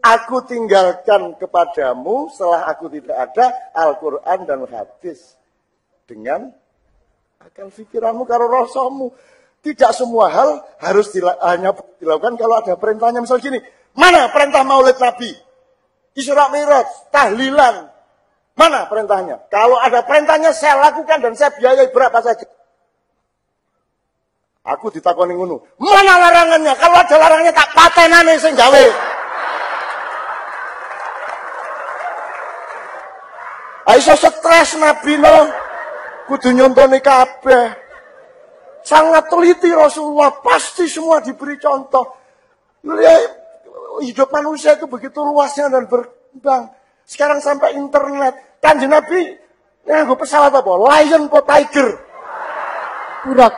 aku 0.00 0.44
tinggalkan 0.48 1.36
kepadamu 1.36 2.32
setelah 2.32 2.68
aku 2.68 2.88
tidak 2.88 3.16
ada 3.16 3.52
Al-Quran 3.76 4.38
dan 4.48 4.64
hadis 4.68 5.36
dengan 6.08 6.50
akal 7.40 7.70
pikiranmu 7.70 8.24
karo 8.24 8.48
rasamu. 8.48 9.12
Tidak 9.60 9.92
semua 9.92 10.32
hal 10.32 10.64
harus 10.80 11.12
dila 11.12 11.36
hanya 11.44 11.76
dilakukan 12.00 12.40
kalau 12.40 12.64
ada 12.64 12.80
perintahnya. 12.80 13.20
Misal 13.20 13.44
gini, 13.44 13.60
mana 13.92 14.32
perintah 14.32 14.64
maulid 14.64 14.96
Nabi? 14.96 15.36
Isra 16.16 16.48
Mi'raj, 16.48 17.12
tahlilan. 17.12 17.92
Mana 18.56 18.88
perintahnya? 18.88 19.52
Kalau 19.52 19.76
ada 19.76 20.00
perintahnya 20.00 20.56
saya 20.56 20.80
lakukan 20.80 21.20
dan 21.20 21.36
saya 21.36 21.52
biayai 21.52 21.92
berapa 21.92 22.18
saja. 22.24 22.48
Aku 24.64 24.92
ditakoni 24.92 25.36
ngono. 25.36 25.64
Mana 25.80 26.20
larangannya? 26.20 26.76
Kalau 26.76 26.96
ada 27.00 27.16
larangannya 27.16 27.54
tak 27.56 27.72
patenane 27.72 28.36
sing 28.36 28.56
gawe. 28.56 28.84
Aisyah 34.00 34.16
stres 34.16 34.80
Nabi 34.80 35.20
no. 35.20 35.36
Kudu 36.24 36.56
nyontoni 36.56 37.04
kabeh. 37.04 37.68
Sangat 38.80 39.28
teliti 39.28 39.68
Rasulullah. 39.68 40.40
Pasti 40.40 40.88
semua 40.88 41.20
diberi 41.20 41.60
contoh. 41.60 42.16
Ya, 42.80 43.12
hidup 44.00 44.32
manusia 44.32 44.72
itu 44.80 44.88
begitu 44.88 45.20
luasnya 45.20 45.68
dan 45.68 45.84
berkembang. 45.84 46.72
Sekarang 47.04 47.44
sampai 47.44 47.76
internet. 47.76 48.56
Kanji 48.64 48.88
Nabi, 48.88 49.36
gue 49.84 50.16
pesawat 50.16 50.48
apa? 50.48 50.72
Lion 50.80 51.28
po 51.28 51.44
Tiger? 51.44 52.00
Buruk. 53.28 53.54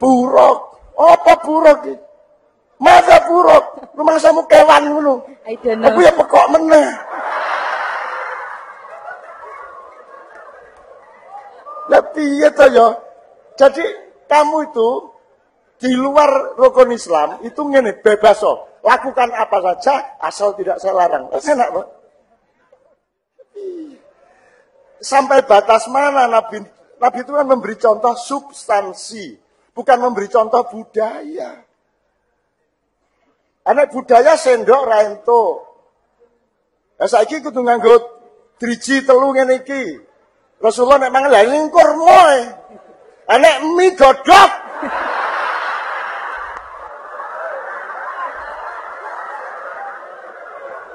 Buruk. 0.00 0.58
Apa 0.96 1.32
buruk? 1.44 1.80
Masa 2.80 3.28
buruk? 3.28 3.92
Rumah 3.92 4.16
samu 4.16 4.40
kewan 4.48 4.88
know. 4.88 5.20
Aku 5.84 6.00
ya 6.00 6.12
pekok 6.16 6.48
meneh. 6.48 6.88
Piye 12.14 12.48
to 12.54 12.66
ya? 12.70 12.88
Jadi 13.58 13.84
kamu 14.30 14.70
itu 14.70 14.88
di 15.82 15.92
luar 15.98 16.56
rukun 16.56 16.94
Islam 16.94 17.42
itu 17.42 17.60
ngene 17.60 18.00
bebas 18.00 18.40
oh. 18.46 18.70
Lakukan 18.84 19.32
apa 19.32 19.58
saja 19.64 20.20
asal 20.20 20.52
tidak 20.60 20.76
saya 20.76 20.92
larang. 20.92 21.32
Enak, 21.32 21.68
Pak. 21.72 21.86
Sampai 25.00 25.40
batas 25.48 25.88
mana 25.88 26.28
Nabi 26.28 26.60
Nabi 27.00 27.18
itu 27.24 27.32
kan 27.32 27.48
memberi 27.48 27.76
contoh 27.80 28.12
substansi, 28.16 29.36
bukan 29.72 29.98
memberi 30.00 30.28
contoh 30.28 30.68
budaya. 30.68 31.64
Anak 33.64 33.92
budaya 33.92 34.36
sendok 34.36 34.82
rento. 34.84 35.44
Ya 37.00 37.08
saiki 37.08 37.40
kudu 37.40 37.64
nganggo 37.64 37.96
driji 38.60 39.04
telu 39.04 39.32
ngene 39.32 39.64
iki. 39.64 40.00
Rasulullah 40.62 40.98
nek 41.02 41.12
mangan 41.12 41.30
lha 41.32 41.42
lingkur 41.46 41.88
moe. 41.98 42.38
Anak 43.30 43.56
mie 43.74 43.96
godhog. 43.96 44.50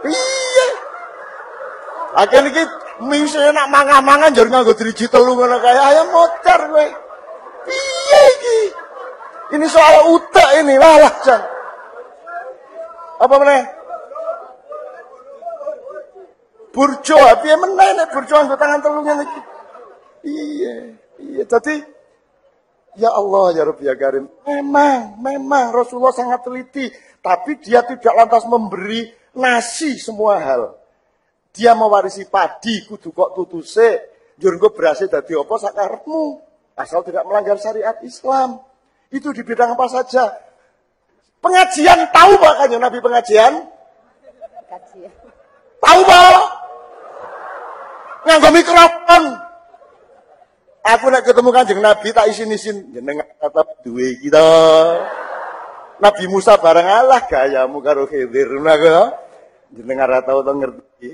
Iya. 0.05 0.67
Akhir 2.19 2.43
iki 2.49 2.63
mie 3.05 3.27
sing 3.27 3.43
enak 3.49 3.67
mangan-mangan 3.67 4.31
njur 4.31 4.47
nganggo 4.47 4.73
driji 4.77 5.09
telu 5.09 5.33
ngono 5.35 5.57
kaya 5.59 5.81
ayam 5.95 6.07
motor 6.13 6.59
kowe. 6.69 6.87
Piye 7.65 8.21
iki? 8.37 8.59
Ini 9.49 9.65
soal 9.65 10.13
utek 10.13 10.61
ini, 10.61 10.77
walah 10.77 11.13
jan. 11.25 11.41
Apa 13.17 13.35
meneh? 13.41 13.78
Burjo, 16.69 17.17
piye 17.41 17.55
meneh 17.57 17.89
nek 17.97 18.13
burjo 18.13 18.33
nganggo 18.37 18.55
tangan 18.55 18.79
telu 18.83 19.01
ngene 19.01 19.23
iki. 19.25 19.41
Iya, 20.29 20.73
iya. 21.17 21.43
Jadi 21.47 21.99
Ya 22.97 23.13
Allah 23.13 23.55
ya 23.55 23.63
Rabbi 23.63 23.85
ya 23.87 23.95
Karim. 23.95 24.25
Memang, 24.43 25.15
memang 25.21 25.71
Rasulullah 25.71 26.11
sangat 26.11 26.43
teliti. 26.43 26.91
Tapi 27.23 27.59
dia 27.63 27.79
tidak 27.85 28.11
lantas 28.15 28.43
memberi 28.49 29.07
nasi 29.39 29.95
semua 29.95 30.35
hal. 30.41 30.75
Dia 31.55 31.75
mewarisi 31.75 32.27
padi, 32.27 32.83
kudu 32.87 33.15
kok 33.15 33.35
tutuse. 33.35 34.11
Jurgo 34.39 34.71
berhasil 34.75 35.11
dari 35.11 35.35
apa 35.35 35.55
sakarepmu. 35.59 36.23
Asal 36.79 37.03
tidak 37.03 37.27
melanggar 37.27 37.59
syariat 37.59 37.99
Islam. 38.03 38.63
Itu 39.11 39.35
di 39.35 39.43
bidang 39.43 39.75
apa 39.75 39.85
saja. 39.91 40.31
Pengajian 41.39 42.11
tahu 42.11 42.35
makanya 42.39 42.77
Nabi 42.83 42.99
pengajian? 42.99 43.53
Kajian. 44.67 45.11
Tahu 45.79 45.99
pak? 46.03 46.58
Nganggo 48.27 48.49
mikrofon. 48.51 49.23
Aku 50.79 51.05
nak 51.11 51.21
ketemu 51.27 51.49
kanjeng 51.53 51.81
Nabi 51.83 52.09
tak 52.15 52.31
isin-isin 52.31 52.89
jenengan 52.95 53.27
tetap 53.37 53.67
duwe 53.85 54.15
kita. 54.23 54.47
Nabi 55.99 56.23
Musa 56.31 56.55
bareng 56.55 56.87
Allah 56.87 57.21
gayamu 57.27 57.83
karo 57.83 58.07
Khidir 58.07 58.47
ngono 58.55 59.11
Jenengan 59.69 60.09
ora 60.09 60.25
tau 60.25 60.41
to 60.41 60.51
ngerti. 60.55 61.09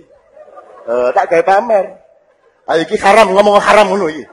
Eh 0.86 1.10
tak 1.12 1.28
gawe 1.28 1.44
pamer. 1.44 1.86
Ayo 2.72 2.82
iki 2.88 2.96
haram 3.02 3.34
ngomong 3.36 3.60
haram 3.60 3.92
ngono 3.92 4.08
iki. 4.08 4.26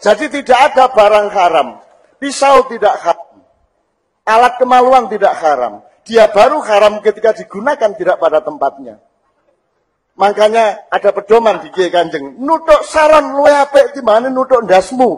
Jadi 0.00 0.40
tidak 0.40 0.72
ada 0.72 0.88
barang 0.92 1.28
haram. 1.34 1.68
Pisau 2.20 2.68
tidak 2.70 2.94
haram. 3.00 3.42
Alat 4.28 4.54
kemaluan 4.60 5.10
tidak 5.10 5.34
haram. 5.40 5.82
Dia 6.06 6.30
baru 6.30 6.62
haram 6.62 7.02
ketika 7.02 7.34
digunakan 7.34 7.90
tidak 7.96 8.16
pada 8.22 8.38
tempatnya. 8.40 9.02
Makanya 10.20 10.92
ada 10.92 11.16
pedoman 11.16 11.64
di 11.64 11.72
Kiai 11.72 11.88
Kanjeng. 11.88 12.36
Nutuk 12.36 12.84
saran 12.84 13.32
luwe 13.32 13.48
apik 13.56 13.96
timbangane 13.96 14.28
nutuk 14.28 14.68
ndasmu. 14.68 15.10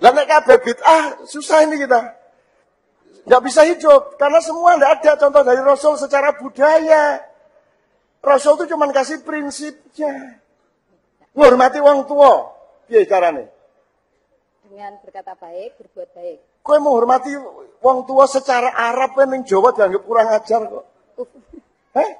Lah 0.00 0.12
nek 0.16 0.24
kabeh 0.24 0.56
bid'ah 0.64 1.28
susah 1.28 1.68
ini 1.68 1.84
kita. 1.84 2.00
Nggak 3.28 3.42
bisa 3.44 3.68
hidup 3.68 4.16
karena 4.16 4.40
semua 4.40 4.80
nggak 4.80 4.92
ada 5.04 5.12
contoh 5.20 5.44
dari 5.44 5.60
Rasul 5.60 6.00
secara 6.00 6.32
budaya. 6.40 7.20
Rasul 8.24 8.56
itu 8.56 8.72
cuma 8.72 8.88
kasih 8.88 9.20
prinsipnya. 9.20 10.40
Menghormati 11.36 11.76
wong 11.84 12.08
tua. 12.08 12.56
Piye 12.88 13.04
carane? 13.04 13.52
Dengan 14.64 14.96
berkata 15.04 15.36
baik, 15.36 15.76
berbuat 15.76 16.08
baik. 16.16 16.49
Kowe 16.70 16.78
menghormati 16.78 17.34
wong 17.82 18.06
tua 18.06 18.30
secara 18.30 18.70
Arab 18.70 19.18
kowe 19.18 19.26
ning 19.26 19.42
Jawa 19.42 19.74
dianggap 19.74 20.06
kurang 20.06 20.30
ajar 20.30 20.62
kok. 20.70 20.84
Heh? 21.98 22.10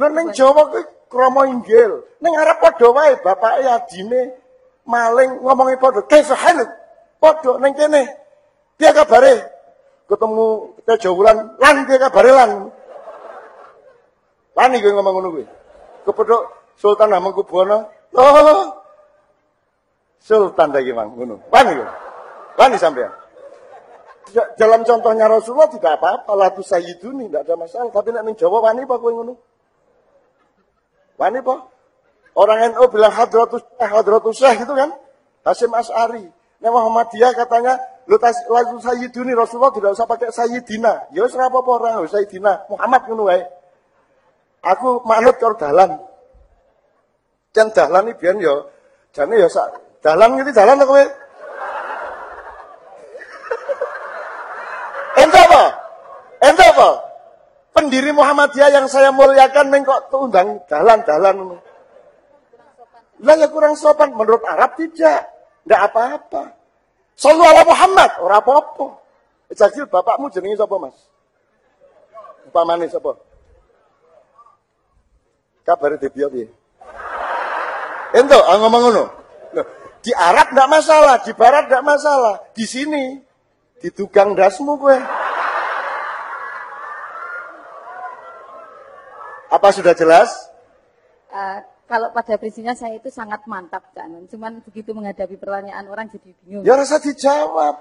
Lho 0.00 0.06
ning 0.08 0.32
Jawa 0.32 0.72
kuwi 0.72 0.88
krama 1.12 1.44
inggil. 1.52 2.00
Ning 2.24 2.32
Arab 2.32 2.64
padha 2.64 2.88
wae 2.88 3.20
bapake 3.20 3.68
adine 3.68 4.40
maling 4.88 5.36
ngomongi 5.44 5.76
padha. 5.76 6.00
Kaifa 6.08 6.32
haluk? 6.32 6.72
Padha 7.20 7.60
ning 7.60 7.76
kene. 7.76 8.08
Piye 8.80 8.88
kabare? 8.96 9.52
Ketemu 10.08 10.44
Tejo 10.88 11.12
Wulan, 11.20 11.60
lan 11.60 11.84
piye 11.84 12.00
kabare 12.00 12.30
lan? 12.32 12.50
Lan 14.56 14.76
iki 14.80 14.88
ngomong 14.96 15.12
ngono 15.12 15.28
kuwi. 15.28 15.44
Kepethuk 16.08 16.42
Sultan 16.80 17.12
Hamengkubuwana. 17.12 17.84
Oh. 18.16 18.80
Sultan 20.24 20.72
lagi 20.72 20.96
mang 20.96 21.12
ngono. 21.12 21.36
Kuwi. 21.52 21.84
Wani 22.56 22.80
sampean. 22.80 23.23
Dalam 24.34 24.82
contohnya 24.82 25.30
Rasulullah 25.30 25.70
tidak 25.70 26.02
apa-apa, 26.02 26.32
lah 26.34 26.50
tu 26.50 26.66
sayyiduni, 26.66 27.30
tidak 27.30 27.46
ada 27.46 27.54
masalah. 27.54 27.90
Tapi 27.94 28.10
nek 28.10 28.22
ning 28.26 28.34
Jawa 28.34 28.58
wani 28.58 28.82
apa 28.82 28.94
kowe 28.98 29.12
ngono? 29.14 29.34
Wani 31.14 31.38
apa? 31.38 31.54
Orang 32.34 32.58
NU 32.74 32.84
bilang 32.90 33.14
hadratus 33.14 33.62
syekh, 33.62 33.90
hadratus 33.94 34.34
syekh 34.34 34.58
itu 34.66 34.74
kan? 34.74 34.90
Hasim 35.46 35.70
As'ari. 35.70 36.26
Nek 36.58 36.70
Muhammadiyah 36.74 37.30
katanya 37.38 37.78
lu 38.10 38.18
sayyiduni 38.82 39.38
Rasulullah 39.38 39.70
tidak 39.70 39.94
usah 39.94 40.06
pakai 40.10 40.34
sayyidina. 40.34 41.14
Ya 41.14 41.22
wis 41.22 41.32
ora 41.38 41.46
apa-apa 41.46 41.70
ora 41.70 41.90
usah 42.02 42.18
sayyidina. 42.18 42.66
Muhammad 42.66 43.06
ngono 43.06 43.30
wae. 43.30 43.46
Aku 44.64 45.04
manut 45.06 45.38
karo 45.38 45.54
dalan. 45.54 46.00
Jan 47.54 47.70
dalan 47.70 48.10
iki 48.10 48.18
biyen 48.18 48.42
ya 48.42 48.66
jane 49.14 49.38
ya 49.38 49.46
sak 49.46 49.78
dalan 50.02 50.34
ngerti 50.34 50.50
dalan? 50.50 50.82
Ente 55.14 55.38
apa? 55.38 55.62
Ente 56.44 56.64
apa? 56.64 56.90
Pendiri 57.74 58.12
Muhammadiyah 58.12 58.70
yang 58.70 58.86
saya 58.86 59.10
muliakan 59.10 59.72
neng 59.72 59.82
kok 59.82 60.12
undang 60.14 60.62
dalan-dalan. 60.68 61.58
Lah 63.24 63.34
ya 63.40 63.48
kurang 63.48 63.74
sopan 63.74 64.12
menurut 64.12 64.44
Arab 64.44 64.76
tidak. 64.76 65.26
Tidak 65.64 65.80
apa-apa. 65.80 66.52
Sallu 67.16 67.40
ala 67.40 67.64
Muhammad, 67.64 68.20
ora 68.20 68.44
apa-apa. 68.44 69.00
Jajil 69.54 69.88
bapakmu 69.88 70.28
jenenge 70.28 70.60
sapa, 70.60 70.76
Mas? 70.76 70.96
Upamane 72.50 72.90
sapa? 72.90 73.16
Di 75.64 76.08
piye? 76.12 76.44
Ento 78.12 78.38
ah, 78.44 78.56
ngomong 78.60 78.82
ngono. 78.84 79.04
Di 80.04 80.12
Arab 80.12 80.52
enggak 80.52 80.68
masalah, 80.68 81.16
di 81.24 81.32
Barat 81.32 81.64
enggak 81.72 81.86
masalah. 81.86 82.34
Di 82.52 82.68
sini 82.68 83.16
di 83.80 83.88
tukang 83.88 84.36
dasmu 84.36 84.76
gue. 84.76 85.23
Apa 89.64 89.80
sudah 89.80 89.96
jelas? 89.96 90.28
Eh, 91.32 91.58
kalau 91.88 92.12
pada 92.12 92.36
prinsipnya 92.36 92.76
saya 92.76 93.00
itu 93.00 93.08
sangat 93.08 93.48
mantap 93.48 93.96
Cak 93.96 94.12
Nun. 94.12 94.28
Cuman 94.28 94.60
begitu 94.60 94.92
menghadapi 94.92 95.40
pertanyaan 95.40 95.88
orang 95.88 96.12
jadi 96.12 96.36
bingung. 96.44 96.68
Ya 96.68 96.76
rasa 96.76 97.00
dijawab. 97.00 97.80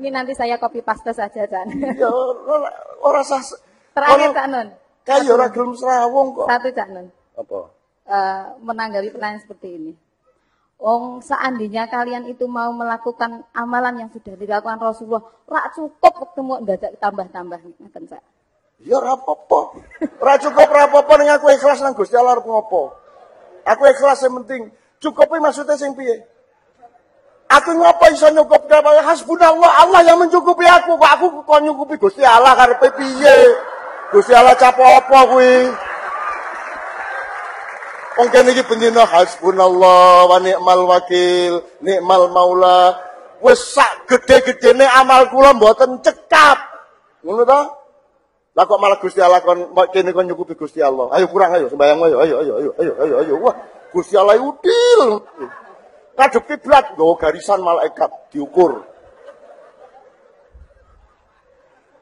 Ini 0.00 0.08
nanti 0.08 0.32
saya 0.32 0.56
copy 0.56 0.80
paste 0.80 1.12
saja 1.12 1.44
Cak. 1.44 1.64
Ya 2.00 2.08
ora 2.08 2.72
ora 3.04 3.20
sah. 3.20 3.44
Terakhir 3.92 4.32
Cak 4.32 4.48
Nun. 4.48 4.68
Kayak 5.04 5.28
ora 5.28 5.46
gelem 5.52 5.76
serawung 5.76 6.32
kok. 6.32 6.48
Satu 6.48 6.68
Cak 6.72 6.88
Nun. 6.88 7.12
Apa? 7.36 7.68
Eh, 8.08 8.44
menanggapi 8.64 9.12
pertanyaan 9.12 9.44
seperti 9.44 9.68
ini. 9.76 9.92
Wong 10.80 11.20
seandainya 11.20 11.84
kalian 11.92 12.32
itu 12.32 12.48
mau 12.48 12.72
melakukan 12.72 13.44
amalan 13.52 14.08
yang 14.08 14.08
sudah 14.08 14.32
dilakukan 14.40 14.80
Rasulullah, 14.80 15.28
rak 15.52 15.76
cukup 15.76 16.12
ketemu 16.16 16.64
dadak 16.64 16.96
tambah-tambah 16.96 17.60
ngoten 17.60 18.08
Cak. 18.08 18.24
Ya 18.84 19.00
ora 19.00 19.16
apa-apa. 19.16 19.80
Ora 20.20 20.34
cukup 20.36 20.68
apa-apa 20.68 21.12
ning 21.16 21.32
aku 21.32 21.48
ikhlas 21.56 21.80
nang 21.80 21.96
Gusti 21.96 22.12
Allah 22.20 22.36
arep 22.36 22.44
ngopo. 22.44 22.92
Aku 23.64 23.82
ikhlas 23.88 24.20
yang 24.20 24.44
penting. 24.44 24.68
Cukupi 25.00 25.40
maksudnya 25.40 25.80
sing 25.80 25.96
piye? 25.96 26.20
Aku 27.48 27.72
ngapa 27.76 28.12
iso 28.12 28.28
nyukup 28.28 28.68
kabeh 28.68 29.00
hasbunallah 29.04 29.88
Allah 29.88 30.00
yang 30.04 30.20
mencukupi 30.20 30.68
aku. 30.68 31.00
Kok 31.00 31.10
aku 31.16 31.26
kok 31.48 31.60
nyukupi 31.64 31.96
Gusti 31.96 32.20
Allah 32.20 32.52
karepe 32.52 32.92
piye? 32.92 33.36
Gusti 34.12 34.36
Allah 34.36 34.52
cap 34.52 34.76
apa 34.76 35.18
kuwi? 35.32 35.72
Wong 38.14 38.28
kene 38.30 38.52
iki 38.52 38.62
bendina 38.68 39.08
hasbunallah 39.08 40.28
wa 40.28 40.38
ni'mal 40.44 40.84
wakil, 40.86 41.64
ni'mal 41.80 42.28
maula. 42.30 43.00
Wis 43.40 43.64
sak 43.64 44.12
gede-gedene 44.12 44.84
amal 44.92 45.32
kula 45.32 45.56
mboten 45.56 46.04
cekap. 46.04 46.60
Ngono 47.24 47.48
ta? 47.48 47.83
Lah 48.54 48.64
kok 48.70 48.78
malah 48.78 49.02
Gusti 49.02 49.18
Allah 49.18 49.42
kon 49.42 49.74
kene 49.90 50.14
kon 50.14 50.30
nyukupi 50.30 50.54
Gusti 50.54 50.78
Allah. 50.78 51.10
Ayo 51.10 51.26
kurang 51.26 51.58
ayo 51.58 51.66
sembayang 51.66 51.98
ayo 52.06 52.16
ayo 52.22 52.34
ayo 52.38 52.52
ayo 52.54 52.70
ayo 52.78 52.92
ayo 53.02 53.14
ayo. 53.26 53.34
Wah, 53.42 53.54
Gusti 53.90 54.14
Allah 54.14 54.38
udil. 54.38 55.26
Kadep 56.14 56.46
kiblat 56.46 56.94
nggawa 56.94 57.18
garisan 57.18 57.58
malaikat 57.58 58.10
diukur. 58.30 58.86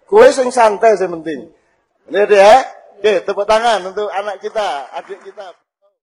Kowe 0.05 0.29
sing 0.29 0.53
santai 0.53 1.01
sing 1.01 1.09
penting. 1.09 1.49
Ini 2.13 2.23
dia. 2.29 2.61
Oke, 3.01 3.25
tepuk 3.25 3.49
tangan 3.49 3.83
untuk 3.89 4.13
anak 4.13 4.39
kita, 4.39 4.93
adik 4.95 5.25
kita. 5.25 5.62